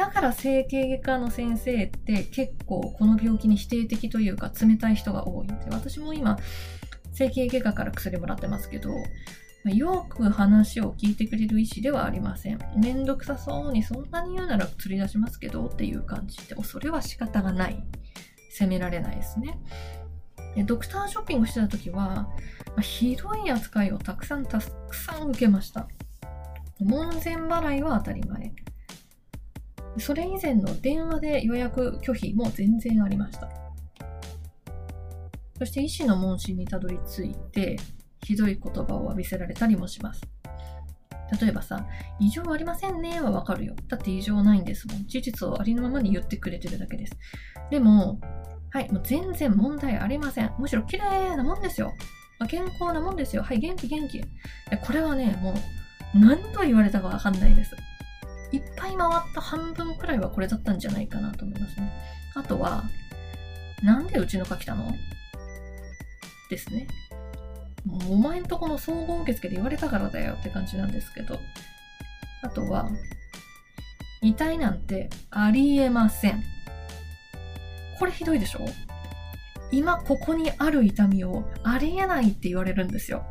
[0.00, 6.38] だから整形外科の先生って結構この病気に否定的というか冷たい人が多いんで、私も今、
[7.12, 8.94] 整形外科から薬もらってますけど、
[9.66, 12.58] よく話を聞いてくれる医師ではありません。
[12.78, 17.84] めんどくさそうにそんなに言うなら釣り出しますけどっていう感じで、それは仕方がない。
[18.50, 19.58] 責められないですね。
[20.56, 22.30] でドクターショッピングしてた時は、
[22.74, 25.86] ま、ひどい扱いをたくさんたくさん受けました。
[26.78, 28.54] 門前払いは当たり前。
[29.98, 33.48] それ以前の電話で予約拒否も全然ありました。
[35.58, 37.76] そして医師の問診にたどり着いて、
[38.22, 40.22] ひどい言葉を浴びせられたりもします。
[41.40, 41.86] 例えばさ、
[42.18, 43.74] 異常ありませんねはわかるよ。
[43.88, 45.06] だって異常ないんですもん。
[45.06, 47.16] 事実をありのままに言ってくれてるだけです。
[47.70, 48.20] でも、
[48.70, 50.52] はい、もう全然問題ありません。
[50.58, 51.92] むしろ綺麗なもんですよ。
[52.48, 53.42] 健康なもんですよ。
[53.42, 54.22] はい、元気元気。
[54.86, 57.76] これはね、もう何と言われたかわかんないです。
[58.52, 61.92] いっぱい回った半分くらいはこれだったんじゃないかなと思いますね。
[62.34, 62.84] あとは、
[63.82, 64.94] なんでうちの子来たの？
[66.50, 66.86] ですね。
[68.08, 71.38] お前んとこの総合受付で言われたからだよって感じなんですけど。
[72.42, 72.88] あとは、
[74.22, 76.42] 遺体なんてありえません。
[77.98, 78.60] これひどいでしょ？
[79.72, 83.24] 今ここにある痛みをありえないって言われるんですよ。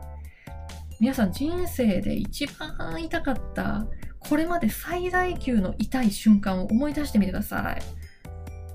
[1.00, 3.86] 皆さん人生で一番痛かった
[4.30, 7.82] これまで最大級の痛い瞬間を思い出してみてください。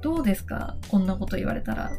[0.03, 0.77] どうですか？
[0.89, 1.93] こんなこと言われたら。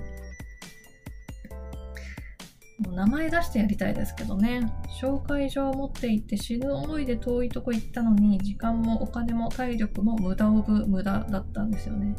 [2.79, 4.69] もう名前出してやりたいですけどね。
[5.01, 12.13] 紹介状を持って行って死ぬ思いで遠いとこ行ったのに、時間もお金も体力も無駄オブ無駄だったんですよね。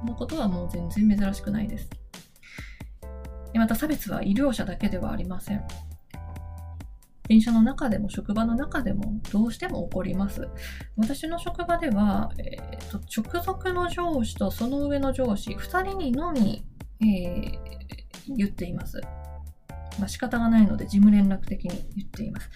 [0.00, 1.90] このことはもう全然珍しくないです。
[3.54, 5.64] また差別は医療者だけではありません。
[7.28, 10.48] 電車の中でも職場の中でもどうしても起こります。
[10.96, 16.64] 私の職場では、えーと直属の上司とその上の上司、2人にのみ、
[17.00, 17.78] えー
[18.36, 19.00] 言っています。
[19.98, 22.50] まあ、仕方がないので事務連絡的に言っています。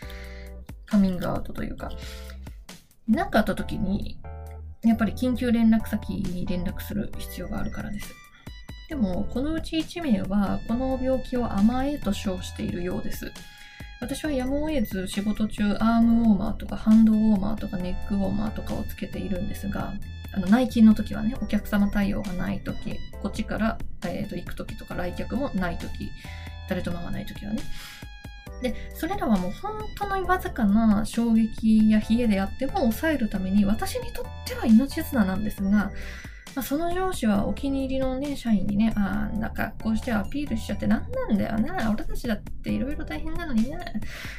[0.87, 1.91] カミングアウトというか。
[3.09, 4.21] 何かあった時に、
[4.85, 8.15] やっぱり緊急連絡先に連絡する必要があるからです。
[8.89, 13.33] でも、このうち1名は、この病気を甘えと称しているようです。
[14.03, 19.95] 私はやむを得ず仕事中、アームウォーマーとかハンドウォーマーとかネックウォーマーとかをつけているんですが、
[20.35, 26.11] あの内勤の時はね、お客様対応がない時、こっちから、えー、と行く時とか来客もない時、
[26.69, 27.63] 誰とも会わない時はね。
[28.61, 35.93] で、それらはもう本当のわずかな衝撃や冷えであっても抑えるために私にとっては命綱なんですが、
[36.55, 43.79] まあ、その上司はお気に入りのね、社員にね、あんな格好してアピールしちゃって何なんだよな、俺たちだっていろいろ大変なのにね。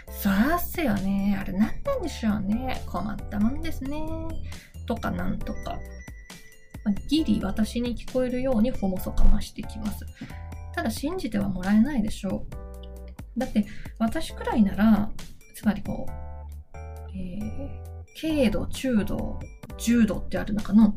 [0.09, 4.01] そらっすよね、あれ何なんでしょうね、困ったもんですね。
[4.85, 5.77] とかなんとか。
[6.85, 10.05] まあギリ私に聞こえるようにほもそかましてきます。
[10.75, 12.45] ただ信じてはもらえないでしょ
[13.37, 13.39] う。
[13.39, 13.65] だって
[13.97, 15.09] 私くらいなら、
[15.55, 16.11] つまりこう、
[17.15, 19.39] えー、軽度、中度、
[19.77, 20.95] 重度ってある中の、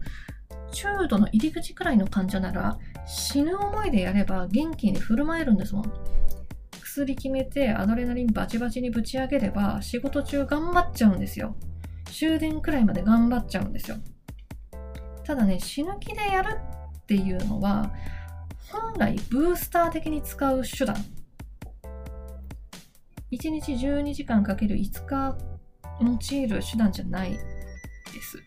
[0.76, 5.92] 中度の入り口くらいの患者なら、死ぬ思いでやれば元気に振る舞えるんですもん。
[6.82, 11.56] 薬決めてアドレナリンバチバチにぶち上げれば仕事中頑張っちゃうんですよ。
[12.10, 13.96] 終電くらいまで頑張っちゃうんですよ。
[15.24, 16.58] ただね、死ぬ気でやる
[16.98, 17.90] っていうのは、
[18.70, 20.94] 本来ブースター的に使う手段。
[23.32, 25.38] 1日12時間かける5日
[26.02, 27.38] 用いる手段じゃないで
[28.20, 28.38] す。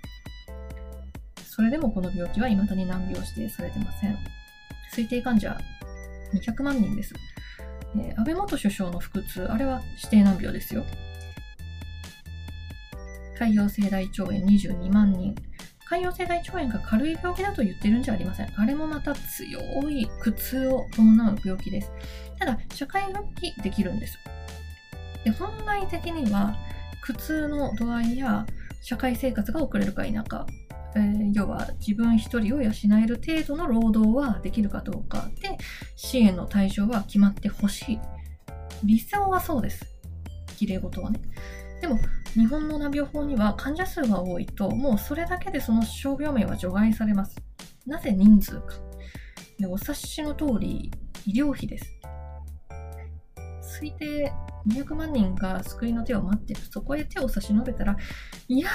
[1.60, 4.18] それでもこの病気は未だに難病指定されてません。
[4.95, 5.57] 推定患者
[6.34, 7.14] 200万人です。
[7.97, 10.86] えー安倍元首相の腹痛、あれは指定難病ですよ。
[13.38, 15.36] 潰瘍性大腸炎22万人。
[15.91, 18.53] 潰瘍性大腸炎が軽い病気だと言ってるんじゃありません。
[18.55, 21.91] あれもまた強い苦痛を伴う病気です。
[22.39, 24.18] ただ、社会復帰できるんです。
[25.26, 26.55] で本来的には、
[27.01, 28.45] 苦痛の度合いや
[28.80, 30.45] 社会生活が遅れるか否か、
[30.96, 35.58] えー要は自分一人を養える程度の労働はできるかどうかで、
[35.96, 38.00] 支援の対象は決まってほしい。
[38.84, 39.86] 理想はそうです。
[40.58, 41.22] 綺麗事はね。
[41.82, 41.98] でも、
[42.34, 47.36] 日本の難病法には患者数が多いと、もうそれだけでその傷病名は除外されます。
[47.86, 48.76] なぜ人数か。
[49.58, 50.92] でお察しの通り、
[51.26, 51.86] 医療費です。
[53.82, 54.32] 推定
[54.68, 56.60] 200万人が救いの手を待ってる。
[56.70, 57.96] そこへ手を差し伸べたら、
[58.48, 58.72] やっ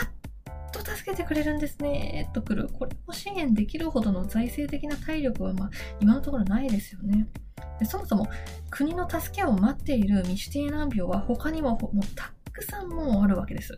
[0.74, 2.68] と助けてくれるんですね、とくる。
[2.68, 5.70] これを支援できるほどの財政的な体力は、まあ、
[6.00, 7.28] 今のところないですよね。
[7.78, 8.28] でそもそも
[8.70, 13.76] 国の助けを待っている未指定難病は他にももうたくさんもうあるわけです。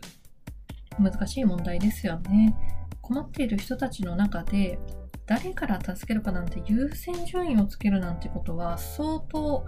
[0.99, 2.55] 難しい問題ですよね。
[3.01, 4.79] 困っている人たちの中で
[5.25, 9.65] 誰から助けるかなんて優先順位をつけるなんてことは相当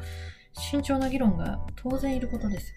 [0.54, 2.74] 慎重な議論が当然いることです。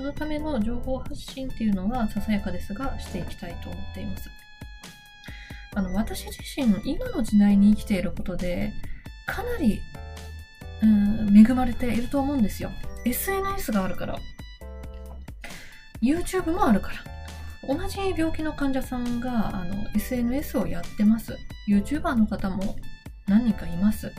[0.00, 4.30] そのための情報発信っていうのはささやかですがしていきたいと思っています。
[5.74, 8.72] あの私自身今の時代に生きていることで
[9.26, 9.82] かなり
[10.82, 12.70] うん恵まれていると思うんですよ。
[13.04, 14.18] SNS があるから。
[16.00, 17.76] YouTube もあるから。
[17.76, 21.36] 同じ病気の患者さんがあの SNS をやってます。
[21.68, 22.74] YouTuber の方も
[23.26, 24.10] 何人かいます。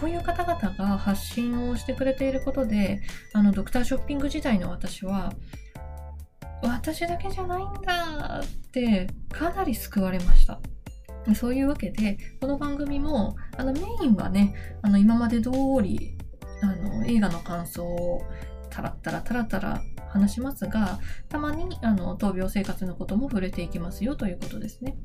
[0.00, 3.00] こういう方々が発信をしてくれていることで、
[3.32, 5.32] あのドクターショッピング時代の私は、
[6.62, 10.60] 私だけじゃないんだってかなり救われました。
[11.34, 15.50] そういうわけで、この番組も、あのメインはね、あの今まで通
[15.82, 16.16] り、
[16.62, 18.22] あの映画の感想を
[18.70, 24.96] タラッタラタラタラ話しますが、たまにあの闘病生活のことも触れていきますよということですね。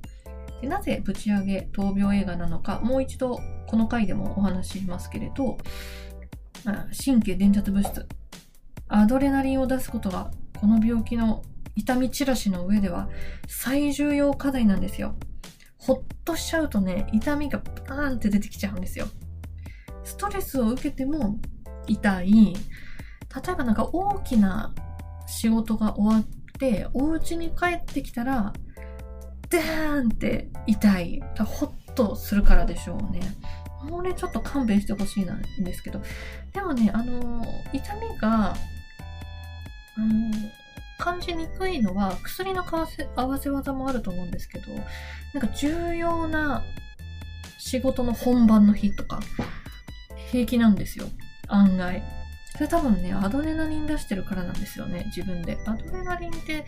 [0.61, 5.57] でなぜぶち上げ闘病映画なのか、もう一度この回でもお話ししますけれど、
[7.05, 8.07] 神経伝達物質、
[8.87, 11.41] アドレナリンを出すことが、この病気の
[11.75, 13.07] 痛み散らしの上では
[13.47, 15.15] 最重要課題なんですよ。
[15.77, 19.07] ほっとしちゃうとね、痛みがパーンって出てきちゃうんですよ。
[20.03, 21.39] ストレスを受けても
[21.87, 22.53] 痛い。
[22.53, 22.57] 例
[23.53, 24.73] えばなんか大きな
[25.27, 26.27] 仕事が終わっ
[26.59, 28.51] て、お家に帰ってきたら、
[29.49, 31.19] ダーンって痛い。
[31.19, 33.21] だからホッとするからでしょうね。
[33.89, 36.01] これちょっと勘弁してほしいなんですけど。
[36.53, 37.43] でもね、あの、
[37.73, 38.55] 痛みが、あ
[39.97, 40.31] の、
[40.97, 44.65] 感じにくいのは薬の合わせ合わせ技もあると思うんですけど、
[45.33, 46.63] なんか重要な
[47.57, 49.21] 仕事の本番の日とか、
[50.31, 51.05] 平気なんですよ。
[51.47, 52.03] 案外。
[52.53, 55.57] それ多分ね、アドレナリン出してるからなんですよね、自分で。
[55.65, 56.65] アドレナリンって、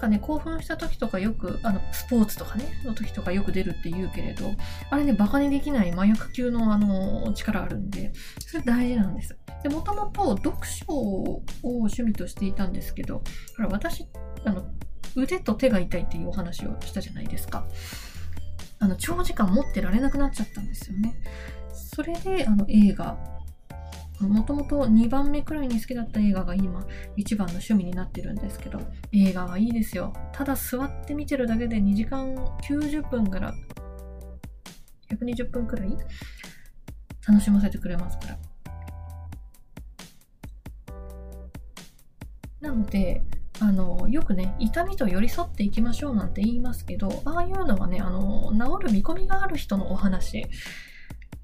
[0.00, 4.52] かね、興奮した時とかよく、あの、スポーツとかね、の時とかよく出るって言うけれど、
[4.90, 8.12] あれね、バカにできない麻薬級のあの、力あるんで、
[8.46, 9.38] それ大事なんです。
[9.62, 13.22] で、もともと読書を趣味としていたんですけど、
[13.56, 14.06] ほら、私、
[14.44, 14.64] あの、
[15.14, 17.66] 腕と手が痛いっていうお話をしたじゃないですか。
[18.78, 21.14] あの、長時間持ってられなくなっちゃったんですよね。
[21.72, 23.18] それで、あの、映画、
[24.20, 28.80] もともと2番目くらいに好きだった映画が今一番の趣味になってるんですけど
[29.12, 30.12] 映画はいいですよ。
[30.32, 33.54] ただ座って見てるだけで2時間90分から
[35.10, 35.96] 120分くらい
[37.26, 38.38] 楽しませてくれますから。
[42.60, 43.22] なので
[43.60, 50.44] あのよくね痛みと寄り添っていきましょうなんて言いますけどああいうのはねあの治る見込みがある人のお話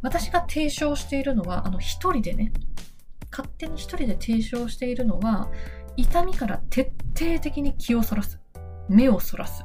[0.07, 2.53] 私が提唱しているのは、あの、一人でね、
[3.33, 5.51] 勝手に一人で提唱しているのは、
[5.97, 8.39] 痛みから徹底的に気をそらす。
[8.89, 9.65] 目をそらす。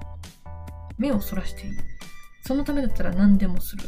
[0.98, 1.74] 目をそらしていい。
[2.44, 3.84] そのためだったら何でもする。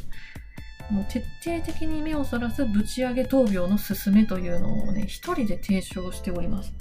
[0.92, 6.72] もう徹底的に目をそらすぶち上げ闘病の勧めというのをね、一人で提唱しております。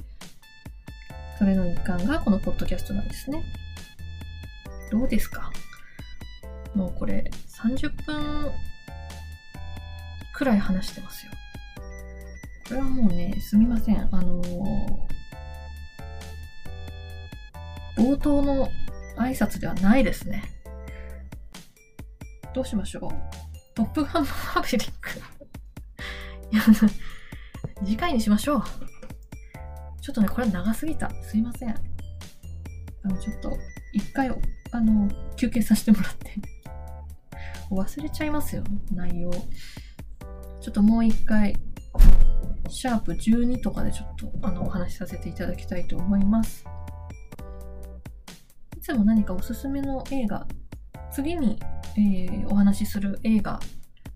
[1.39, 3.43] それの一環がこのポッドキャストなんですね。
[4.91, 5.51] どうですか？
[6.75, 8.53] もうこれ30分
[10.33, 11.33] くらい話してますよ。
[12.69, 14.09] これはもうね、すみません。
[14.13, 15.23] あのー、
[17.97, 18.69] 冒頭の
[19.17, 20.43] 挨拶ではないですね。
[22.55, 23.11] どうしましょう
[23.75, 25.11] トップガンマーヴェリック
[26.53, 26.63] いや、
[27.85, 28.63] 次回にしましょう。
[30.01, 31.11] ちょっとね、これ長すぎた。
[31.23, 31.71] すいません。
[31.71, 33.57] あの、ちょっと、
[33.93, 34.31] 一回、
[34.73, 36.35] あの、休憩させてもらって。
[37.71, 39.31] 忘れちゃいますよ、内容。
[40.63, 41.57] ちょっともう一回、
[42.69, 46.65] シャープ12とかでちょっとあのお話しさせていただきたいと思います。
[48.77, 50.47] いつも何かおすすめの映画、
[51.11, 51.59] 次に、
[51.97, 53.59] えー、お話しする映画、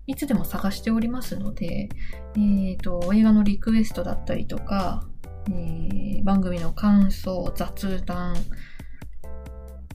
[0.05, 1.89] いつでも探しておりますので、
[2.37, 5.03] えーと、映画のリクエストだったりとか、
[5.49, 8.35] えー、番組の感想、雑談、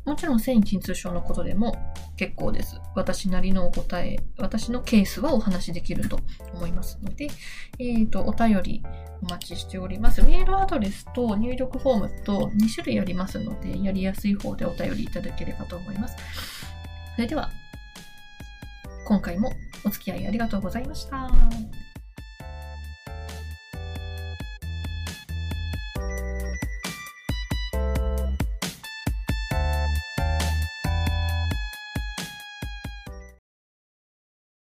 [0.05, 1.77] もちろん繊維鎮痛症のことでも
[2.17, 2.81] 結構です。
[2.95, 6.19] 私なりのお答え、私のケースはお話しできると
[6.55, 7.29] 思いますので、
[7.79, 8.83] えっ、ー、と、お便り
[9.23, 10.23] お待ちしております。
[10.23, 16.17] メールアドレスと入力フォームと2種類ありますので、やりやすい方でお便りいただければと思います。
[17.15, 17.51] それでは、
[19.07, 19.53] 今回も
[19.85, 21.31] お付き合いありがとうございました。